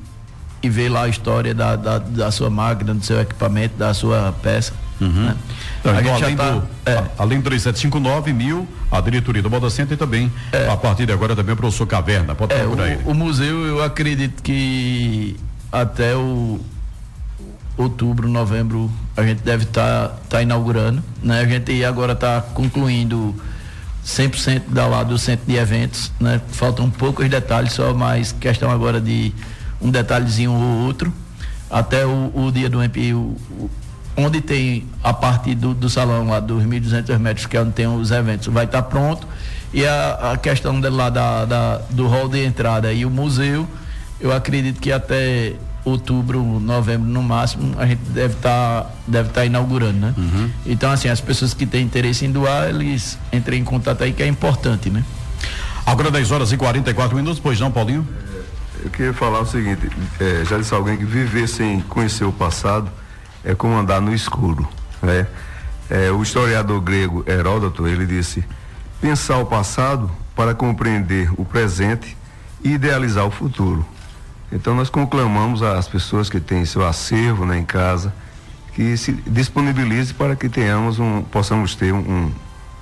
e 0.62 0.70
ver 0.70 0.90
lá 0.90 1.04
a 1.04 1.08
história 1.08 1.54
da, 1.54 1.76
da, 1.76 2.00
da, 2.00 2.32
sua 2.32 2.50
máquina, 2.50 2.94
do 2.94 3.04
seu 3.04 3.20
equipamento, 3.20 3.78
da 3.78 3.94
sua 3.94 4.34
peça. 4.42 4.74
Uhum. 5.00 5.08
Né? 5.08 5.36
Então, 5.80 5.94
a 5.94 6.16
além, 6.16 6.36
tá, 6.36 6.52
do, 6.52 6.68
é. 6.86 7.04
além 7.18 7.40
do 7.40 7.44
3759 7.46 8.34
mil, 8.34 8.68
a 8.92 9.00
diretoria 9.00 9.42
do 9.42 9.50
Moda 9.50 9.70
Center 9.70 9.98
também, 9.98 10.32
é. 10.52 10.68
a 10.68 10.76
partir 10.76 11.06
de 11.06 11.14
agora 11.14 11.36
também 11.36 11.54
o 11.54 11.58
professor 11.58 11.88
Caverna, 11.88 12.36
pode 12.36 12.54
é, 12.54 12.60
procurar 12.60 12.84
o, 12.84 12.88
ele. 12.88 13.02
O 13.06 13.14
museu, 13.14 13.66
eu 13.66 13.84
acredito 13.84 14.44
que 14.44 15.38
até 15.72 16.16
o 16.16 16.60
outubro, 17.78 18.28
novembro, 18.28 18.92
a 19.16 19.24
gente 19.24 19.42
deve 19.42 19.64
estar 19.64 20.10
tá, 20.10 20.16
tá 20.30 20.42
inaugurando, 20.42 21.02
né? 21.24 21.40
A 21.40 21.46
gente 21.46 21.84
agora 21.86 22.12
está 22.12 22.42
concluindo 22.42 23.34
100% 24.06 24.64
da 24.68 24.86
lá 24.86 25.04
do 25.04 25.18
centro 25.18 25.46
de 25.46 25.56
eventos, 25.56 26.12
né? 26.20 26.42
Faltam 26.52 26.90
poucos 26.90 27.30
detalhes 27.30 27.72
só, 27.72 27.94
mas 27.94 28.34
questão 28.34 28.70
agora 28.70 29.00
de 29.00 29.34
um 29.82 29.90
detalhezinho 29.90 30.52
ou 30.52 30.86
outro, 30.86 31.14
até 31.70 32.06
o, 32.06 32.32
o 32.34 32.52
dia 32.52 32.70
do 32.70 32.82
MP, 32.82 33.14
o, 33.14 33.36
onde 34.18 34.42
tem 34.42 34.86
a 35.04 35.14
parte 35.14 35.56
do, 35.56 35.74
do 35.74 35.90
salão 35.90 36.28
lá 36.28 36.40
dos 36.40 36.64
1.200 36.64 37.18
metros, 37.18 37.46
que 37.46 37.56
é 37.56 37.62
onde 37.62 37.72
tem 37.72 37.88
os 37.88 38.12
eventos, 38.12 38.48
vai 38.48 38.66
estar 38.66 38.82
tá 38.82 38.88
pronto. 38.88 39.28
E 39.74 39.86
a, 39.86 40.32
a 40.34 40.38
questão 40.38 40.80
de 40.80 40.90
lá 40.90 41.10
da, 41.10 41.46
da, 41.46 41.82
do 41.90 42.08
hall 42.08 42.28
de 42.28 42.44
entrada 42.44 42.92
e 42.92 43.06
o 43.06 43.10
museu, 43.10 43.68
eu 44.20 44.34
acredito 44.34 44.80
que 44.80 44.92
até 44.92 45.54
outubro, 45.86 46.60
novembro 46.60 47.08
no 47.08 47.22
máximo, 47.24 47.76
a 47.78 47.86
gente 47.86 48.02
deve 48.10 48.34
estar 48.34 48.84
tá, 48.84 48.90
deve 49.08 49.30
tá 49.30 49.46
inaugurando, 49.46 50.00
né? 50.00 50.14
Uhum. 50.18 50.50
Então, 50.66 50.92
assim, 50.92 51.08
as 51.08 51.22
pessoas 51.22 51.54
que 51.54 51.66
têm 51.66 51.84
interesse 51.84 52.26
em 52.26 52.32
doar, 52.32 52.70
eles 52.70 53.18
entrem 53.32 53.62
em 53.62 53.64
contato 53.64 54.04
aí, 54.04 54.12
que 54.12 54.24
é 54.24 54.28
importante, 54.28 54.90
né? 54.90 55.04
Agora 55.86 56.12
10 56.12 56.32
horas 56.32 56.52
e 56.52 56.58
44 56.58 57.16
minutos, 57.16 57.40
pois 57.40 57.60
não, 57.60 57.72
Paulinho? 57.72 58.08
Eu 58.84 58.90
queria 58.90 59.14
falar 59.14 59.42
o 59.42 59.46
seguinte, 59.46 59.90
é, 60.20 60.46
já 60.46 60.58
disse 60.58 60.74
alguém 60.74 60.98
que 60.98 61.06
viver 61.06 61.48
sem 61.48 61.82
conhecer 61.82 62.24
o 62.24 62.32
passado 62.32 62.90
é 63.44 63.54
como 63.54 63.76
andar 63.76 64.02
no 64.02 64.14
escuro. 64.14 64.68
Né? 65.02 65.28
É, 65.90 66.12
o 66.12 66.22
historiador 66.22 66.80
grego 66.82 67.24
Heródoto, 67.28 67.88
ele 67.88 68.06
disse, 68.06 68.44
pensar 69.02 69.38
o 69.38 69.46
passado 69.46 70.10
para 70.36 70.54
compreender 70.54 71.32
o 71.38 71.44
presente 71.44 72.16
e 72.64 72.74
idealizar 72.74 73.26
o 73.26 73.32
futuro. 73.32 73.86
Então 74.52 74.76
nós 74.76 74.90
conclamamos 74.90 75.62
às 75.62 75.88
pessoas 75.88 76.30
que 76.30 76.40
têm 76.40 76.66
seu 76.66 76.86
acervo 76.86 77.46
né, 77.46 77.58
em 77.58 77.66
casa, 77.66 78.14
que 78.74 78.96
se 78.98 79.12
disponibilize 79.28 80.14
para 80.14 80.36
que 80.36 80.48
tenhamos 80.48 81.00
um, 81.00 81.22
possamos 81.22 81.76
ter 81.76 81.94
um, 81.94 82.32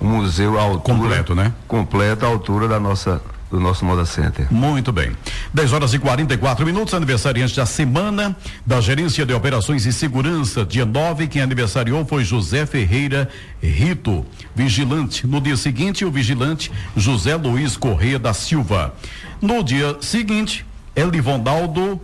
um 0.00 0.06
museu 0.06 0.58
à 0.58 0.62
altura, 0.62 0.98
completo, 0.98 1.34
né? 1.34 1.52
Completo 1.66 2.24
à 2.24 2.28
altura 2.28 2.68
da 2.68 2.78
nossa 2.78 3.20
do 3.50 3.58
nosso 3.58 3.84
Moda 3.84 4.04
Center. 4.04 4.46
Muito 4.52 4.92
bem. 4.92 5.12
10 5.52 5.72
horas 5.72 5.94
e 5.94 5.98
44 5.98 6.64
minutos, 6.66 6.94
aniversariante 6.94 7.56
da 7.56 7.66
semana 7.66 8.36
da 8.66 8.80
Gerência 8.80 9.24
de 9.24 9.32
Operações 9.32 9.86
e 9.86 9.92
Segurança, 9.92 10.64
dia 10.64 10.84
9, 10.84 11.28
quem 11.28 11.42
aniversariou 11.42 12.04
foi 12.04 12.24
José 12.24 12.66
Ferreira 12.66 13.28
Rito, 13.62 14.24
vigilante. 14.54 15.26
No 15.26 15.40
dia 15.40 15.56
seguinte, 15.56 16.04
o 16.04 16.10
vigilante 16.10 16.70
José 16.96 17.34
Luiz 17.36 17.76
Correia 17.76 18.18
da 18.18 18.34
Silva. 18.34 18.94
No 19.40 19.62
dia 19.62 19.96
seguinte, 20.00 20.64
Elivondaldo 20.94 22.00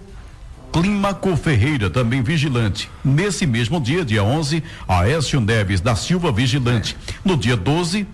Clímaco 0.73 1.37
Ferreira, 1.37 1.89
também 1.89 2.21
vigilante. 2.21 2.91
Nesse 3.05 3.47
mesmo 3.47 3.81
dia, 3.81 4.05
dia 4.05 4.25
11, 4.25 4.61
Aécio 4.89 5.41
Neves 5.41 5.81
da 5.81 5.95
Silva, 5.95 6.33
vigilante. 6.33 6.97
No 7.25 7.37
dia 7.37 7.57
12, 7.57 8.05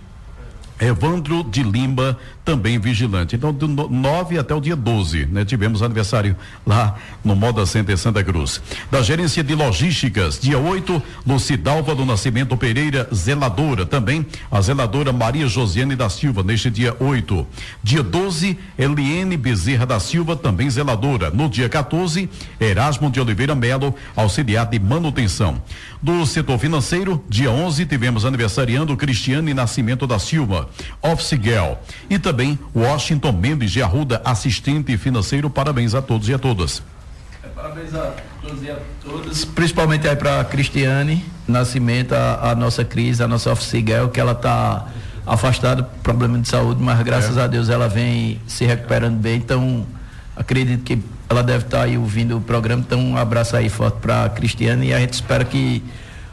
Evandro 0.79 1.43
de 1.43 1.63
Lima, 1.63 2.17
também 2.43 2.79
vigilante. 2.79 3.35
Então, 3.35 3.53
do 3.53 3.67
9 3.67 4.37
até 4.37 4.53
o 4.53 4.59
dia 4.59 4.75
12, 4.75 5.27
né? 5.27 5.45
Tivemos 5.45 5.81
aniversário 5.81 6.35
lá 6.65 6.95
no 7.23 7.35
Moda 7.35 7.65
Center 7.65 7.97
Santa 7.97 8.23
Cruz. 8.23 8.61
Da 8.89 9.01
gerência 9.01 9.43
de 9.43 9.53
logísticas, 9.53 10.39
dia 10.39 10.57
8, 10.57 11.01
Lucidalva 11.25 11.93
do 11.93 12.05
Nascimento 12.05 12.57
Pereira, 12.57 13.07
zeladora. 13.13 13.85
Também 13.85 14.25
a 14.49 14.59
zeladora 14.61 15.13
Maria 15.13 15.47
Josiane 15.47 15.95
da 15.95 16.09
Silva, 16.09 16.43
neste 16.43 16.69
dia 16.69 16.95
8. 16.99 17.45
Dia 17.83 18.01
12, 18.01 18.57
Eliene 18.77 19.37
Bezerra 19.37 19.85
da 19.85 19.99
Silva, 19.99 20.35
também 20.35 20.69
zeladora. 20.69 21.29
No 21.29 21.47
dia 21.47 21.69
14, 21.69 22.29
Erasmo 22.59 23.11
de 23.11 23.21
Oliveira 23.21 23.53
Melo, 23.53 23.93
auxiliar 24.15 24.65
de 24.65 24.79
manutenção. 24.79 25.61
Do 26.01 26.25
setor 26.25 26.57
financeiro, 26.57 27.23
dia 27.29 27.51
11, 27.51 27.85
tivemos 27.85 28.25
aniversariando 28.25 28.97
Cristiane 28.97 29.53
Nascimento 29.53 30.07
da 30.07 30.17
Silva, 30.17 30.67
Office 31.01 31.39
Girl. 31.41 31.73
E 32.09 32.17
também 32.17 32.30
Washington 32.75 33.31
Mendes 33.31 33.71
de 33.71 33.81
Arruda, 33.81 34.21
assistente 34.23 34.97
financeiro. 34.97 35.49
Parabéns 35.49 35.93
a 35.93 36.01
todos 36.01 36.29
e 36.29 36.33
a 36.33 36.39
todas. 36.39 36.81
Parabéns 37.55 37.93
a 37.93 38.13
todos 38.41 38.63
e 38.63 38.71
a 38.71 38.77
todas, 39.03 39.45
principalmente 39.45 40.07
aí 40.07 40.15
para 40.15 40.43
Cristiane 40.45 41.23
Nascimento, 41.47 42.13
a, 42.13 42.51
a, 42.51 42.55
nossa 42.55 42.83
crise, 42.83 43.21
a 43.21 43.27
nossa 43.27 43.51
Office 43.51 43.71
Girl, 43.71 44.07
que 44.07 44.19
ela 44.19 44.31
está 44.31 44.87
afastada 45.25 45.83
por 45.83 46.01
problema 46.01 46.39
de 46.39 46.47
saúde, 46.47 46.81
mas 46.81 46.99
graças 47.01 47.37
é. 47.37 47.41
a 47.41 47.47
Deus 47.47 47.69
ela 47.69 47.87
vem 47.87 48.39
se 48.47 48.65
recuperando 48.65 49.17
bem. 49.17 49.37
Então, 49.37 49.85
acredito 50.35 50.83
que 50.83 50.99
ela 51.29 51.43
deve 51.43 51.65
estar 51.65 51.79
tá 51.79 51.83
aí 51.83 51.97
ouvindo 51.97 52.37
o 52.37 52.41
programa, 52.41 52.83
então 52.85 52.99
um 52.99 53.17
abraço 53.17 53.55
aí 53.55 53.69
forte 53.69 53.99
para 53.99 54.29
Cristiane 54.29 54.87
e 54.87 54.93
a 54.93 54.99
gente 54.99 55.13
espera 55.13 55.45
que 55.45 55.83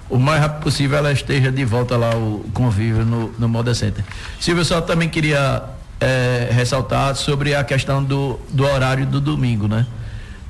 o 0.09 0.19
mais 0.19 0.41
rápido 0.41 0.63
possível 0.63 0.99
ela 0.99 1.13
esteja 1.13 1.53
de 1.53 1.65
volta 1.65 1.97
lá 1.97 2.17
o 2.17 2.49
convívio 2.55 3.05
no, 3.05 3.33
no 3.39 3.49
Moda 3.49 3.75
Center. 3.75 4.05
Silvio, 4.41 4.65
só 4.65 4.81
também 4.81 5.09
queria 5.09 5.63
é, 6.01 6.49
ressaltar 6.53 7.15
sobre 7.17 7.55
a 7.55 7.65
questão 7.65 8.03
do, 8.03 8.39
do 8.51 8.65
horário 8.65 9.07
do 9.07 9.21
domingo, 9.21 9.67
né? 9.69 9.87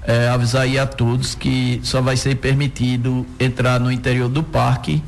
É, 0.02 0.28
avisar 0.28 0.62
aí 0.62 0.78
a 0.78 0.86
todos 0.86 1.34
que 1.34 1.80
só 1.82 2.00
vai 2.00 2.16
ser 2.16 2.36
permitido 2.36 3.26
entrar 3.38 3.78
no 3.78 3.92
interior 3.92 4.28
do 4.28 4.42
parque 4.42 5.02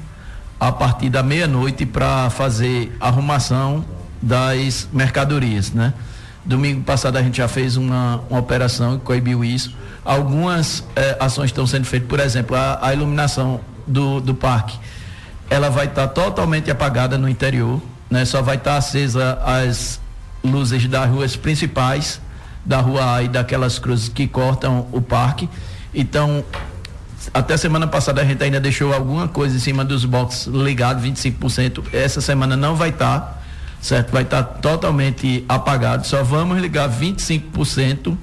a 0.58 0.70
partir 0.70 1.08
da 1.08 1.22
meia-noite 1.22 1.86
para 1.86 2.28
fazer 2.28 2.94
arrumação 3.00 3.84
das 4.20 4.88
mercadorias, 4.92 5.72
né? 5.72 5.94
Domingo 6.44 6.82
passado 6.82 7.16
a 7.16 7.22
gente 7.22 7.38
já 7.38 7.48
fez 7.48 7.76
uma, 7.76 8.22
uma 8.28 8.40
operação 8.40 8.98
que 8.98 9.04
coibiu 9.04 9.44
isso. 9.44 9.74
Algumas 10.04 10.84
eh, 10.96 11.16
ações 11.20 11.46
estão 11.46 11.66
sendo 11.66 11.84
feitas, 11.84 12.08
por 12.08 12.18
exemplo, 12.18 12.56
a, 12.56 12.78
a 12.82 12.92
iluminação 12.94 13.60
do, 13.86 14.20
do 14.20 14.34
parque, 14.34 14.78
ela 15.50 15.68
vai 15.68 15.86
estar 15.86 16.08
tá 16.08 16.14
totalmente 16.14 16.70
apagada 16.70 17.18
no 17.18 17.28
interior, 17.28 17.80
né? 18.08 18.24
Só 18.24 18.40
vai 18.40 18.56
estar 18.56 18.72
tá 18.72 18.76
acesa 18.78 19.38
as 19.44 19.99
luzes 20.44 20.86
das 20.86 21.08
ruas 21.08 21.36
principais, 21.36 22.20
da 22.64 22.80
rua 22.80 23.16
A 23.16 23.22
e 23.22 23.28
daquelas 23.28 23.78
cruzes 23.78 24.08
que 24.08 24.26
cortam 24.26 24.86
o 24.92 25.00
parque. 25.00 25.48
Então, 25.94 26.44
até 27.34 27.56
semana 27.56 27.86
passada 27.86 28.22
a 28.22 28.24
gente 28.24 28.42
ainda 28.42 28.60
deixou 28.60 28.92
alguma 28.92 29.28
coisa 29.28 29.56
em 29.56 29.60
cima 29.60 29.84
dos 29.84 30.04
boxes 30.04 30.46
ligados, 30.46 31.04
25%. 31.04 31.84
Essa 31.92 32.20
semana 32.20 32.56
não 32.56 32.76
vai 32.76 32.90
estar. 32.90 33.20
Tá 33.20 33.40
certo? 33.80 34.12
Vai 34.12 34.22
estar 34.22 34.42
totalmente 34.42 35.44
apagado. 35.48 36.06
Só 36.06 36.22
vamos 36.22 36.60
ligar 36.60 36.88
25% 36.88 38.16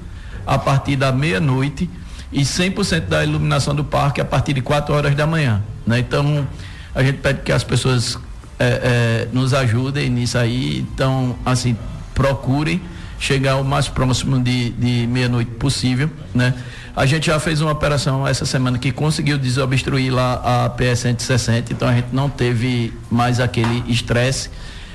a 0.45 0.57
partir 0.57 0.95
da 0.95 1.11
meia-noite 1.11 1.89
e 2.31 2.41
100% 2.41 3.07
da 3.07 3.23
iluminação 3.23 3.73
do 3.73 3.83
parque 3.83 4.21
a 4.21 4.25
partir 4.25 4.53
de 4.53 4.61
4 4.61 4.93
horas 4.93 5.15
da 5.15 5.25
manhã. 5.25 5.61
Né? 5.85 5.99
Então, 5.99 6.47
a 6.93 7.03
gente 7.03 7.17
pede 7.17 7.41
que 7.41 7.51
as 7.51 7.63
pessoas 7.63 8.17
é, 8.59 8.65
é, 8.65 9.27
nos 9.33 9.53
ajudem 9.53 10.09
nisso 10.09 10.37
aí. 10.37 10.79
Então, 10.79 11.35
assim, 11.45 11.75
procurem 12.17 12.81
chegar 13.19 13.57
o 13.57 13.63
mais 13.63 13.87
próximo 13.87 14.39
de, 14.39 14.71
de 14.71 15.05
meia-noite 15.07 15.51
possível, 15.51 16.09
né? 16.33 16.51
A 16.95 17.05
gente 17.05 17.27
já 17.27 17.39
fez 17.39 17.61
uma 17.61 17.71
operação 17.71 18.27
essa 18.27 18.43
semana 18.43 18.79
que 18.79 18.91
conseguiu 18.91 19.37
desobstruir 19.37 20.11
lá 20.11 20.65
a 20.65 20.69
PS 20.69 21.01
160, 21.01 21.71
então 21.71 21.87
a 21.87 21.93
gente 21.93 22.07
não 22.11 22.27
teve 22.27 22.91
mais 23.11 23.39
aquele 23.39 23.83
estresse 23.87 24.49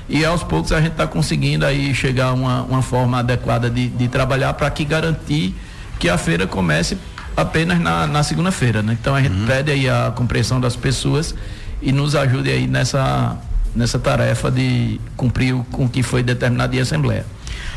e 0.09 0.25
aos 0.25 0.43
poucos 0.43 0.73
a 0.73 0.81
gente 0.81 0.91
está 0.91 1.07
conseguindo 1.07 1.65
aí 1.65 1.95
chegar 1.95 2.27
a 2.27 2.33
uma, 2.33 2.63
uma 2.63 2.81
forma 2.81 3.19
adequada 3.19 3.69
de, 3.69 3.87
de 3.87 4.09
trabalhar 4.09 4.53
para 4.53 4.69
que 4.69 4.83
garantir 4.83 5.55
que 5.97 6.09
a 6.09 6.17
feira 6.17 6.45
comece 6.45 6.97
apenas 7.37 7.79
na, 7.79 8.05
na 8.05 8.21
segunda-feira, 8.21 8.83
né? 8.83 8.97
Então 8.99 9.15
a 9.15 9.21
gente 9.21 9.39
uhum. 9.39 9.45
pede 9.45 9.71
aí 9.71 9.89
a 9.89 10.11
compreensão 10.13 10.59
das 10.59 10.75
pessoas 10.75 11.33
e 11.81 11.93
nos 11.93 12.15
ajude 12.15 12.51
aí 12.51 12.67
nessa, 12.67 13.37
nessa 13.75 13.99
tarefa 13.99 14.51
de 14.51 14.99
cumprir 15.15 15.53
o, 15.53 15.63
com 15.65 15.85
o 15.85 15.89
que 15.89 16.03
foi 16.03 16.23
determinado 16.23 16.75
em 16.75 16.79
Assembleia. 16.79 17.25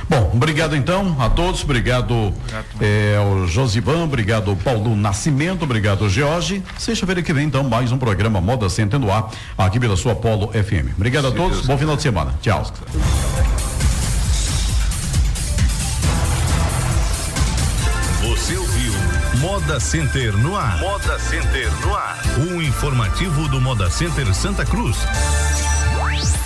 Bom, 0.09 0.31
obrigado 0.35 0.77
então 0.77 1.17
a 1.19 1.29
todos, 1.29 1.65
obrigado, 1.65 2.33
é, 2.81 3.17
ao 3.19 3.47
Josivan, 3.47 4.05
obrigado 4.05 4.51
ao 4.51 4.57
Paulo 4.57 4.95
Nascimento, 4.95 5.65
obrigado 5.65 6.05
ao 6.05 6.11
George. 6.11 6.63
Sexta-feira 6.79 7.23
que 7.23 7.33
vem, 7.33 7.47
então, 7.47 7.65
mais 7.65 7.91
um 7.91 7.99
programa 7.99 8.41
Moda 8.41 8.69
Center 8.69 9.01
no 9.01 9.11
ar, 9.11 9.31
aqui 9.59 9.81
pela 9.81 9.97
sua 9.97 10.15
Polo 10.15 10.49
FM. 10.49 10.95
Obrigado 10.97 11.27
a 11.27 11.33
todos, 11.33 11.67
bom 11.67 11.77
final 11.77 11.97
de 11.97 12.03
semana. 12.03 12.35
Tchau. 12.41 12.73
Você 18.23 18.57
ouviu 18.57 18.93
Moda 19.41 19.81
Center 19.81 20.37
no 20.37 20.57
ar. 20.57 20.79
Moda 20.79 21.19
Center 21.19 21.71
no 21.81 21.95
ar. 21.95 22.19
Um 22.39 22.63
informativo 22.63 23.49
do 23.49 23.61
Moda 23.61 23.91
Center 23.91 24.33
Santa 24.35 24.65
Cruz. 24.65 24.97
Bye. 26.17 26.46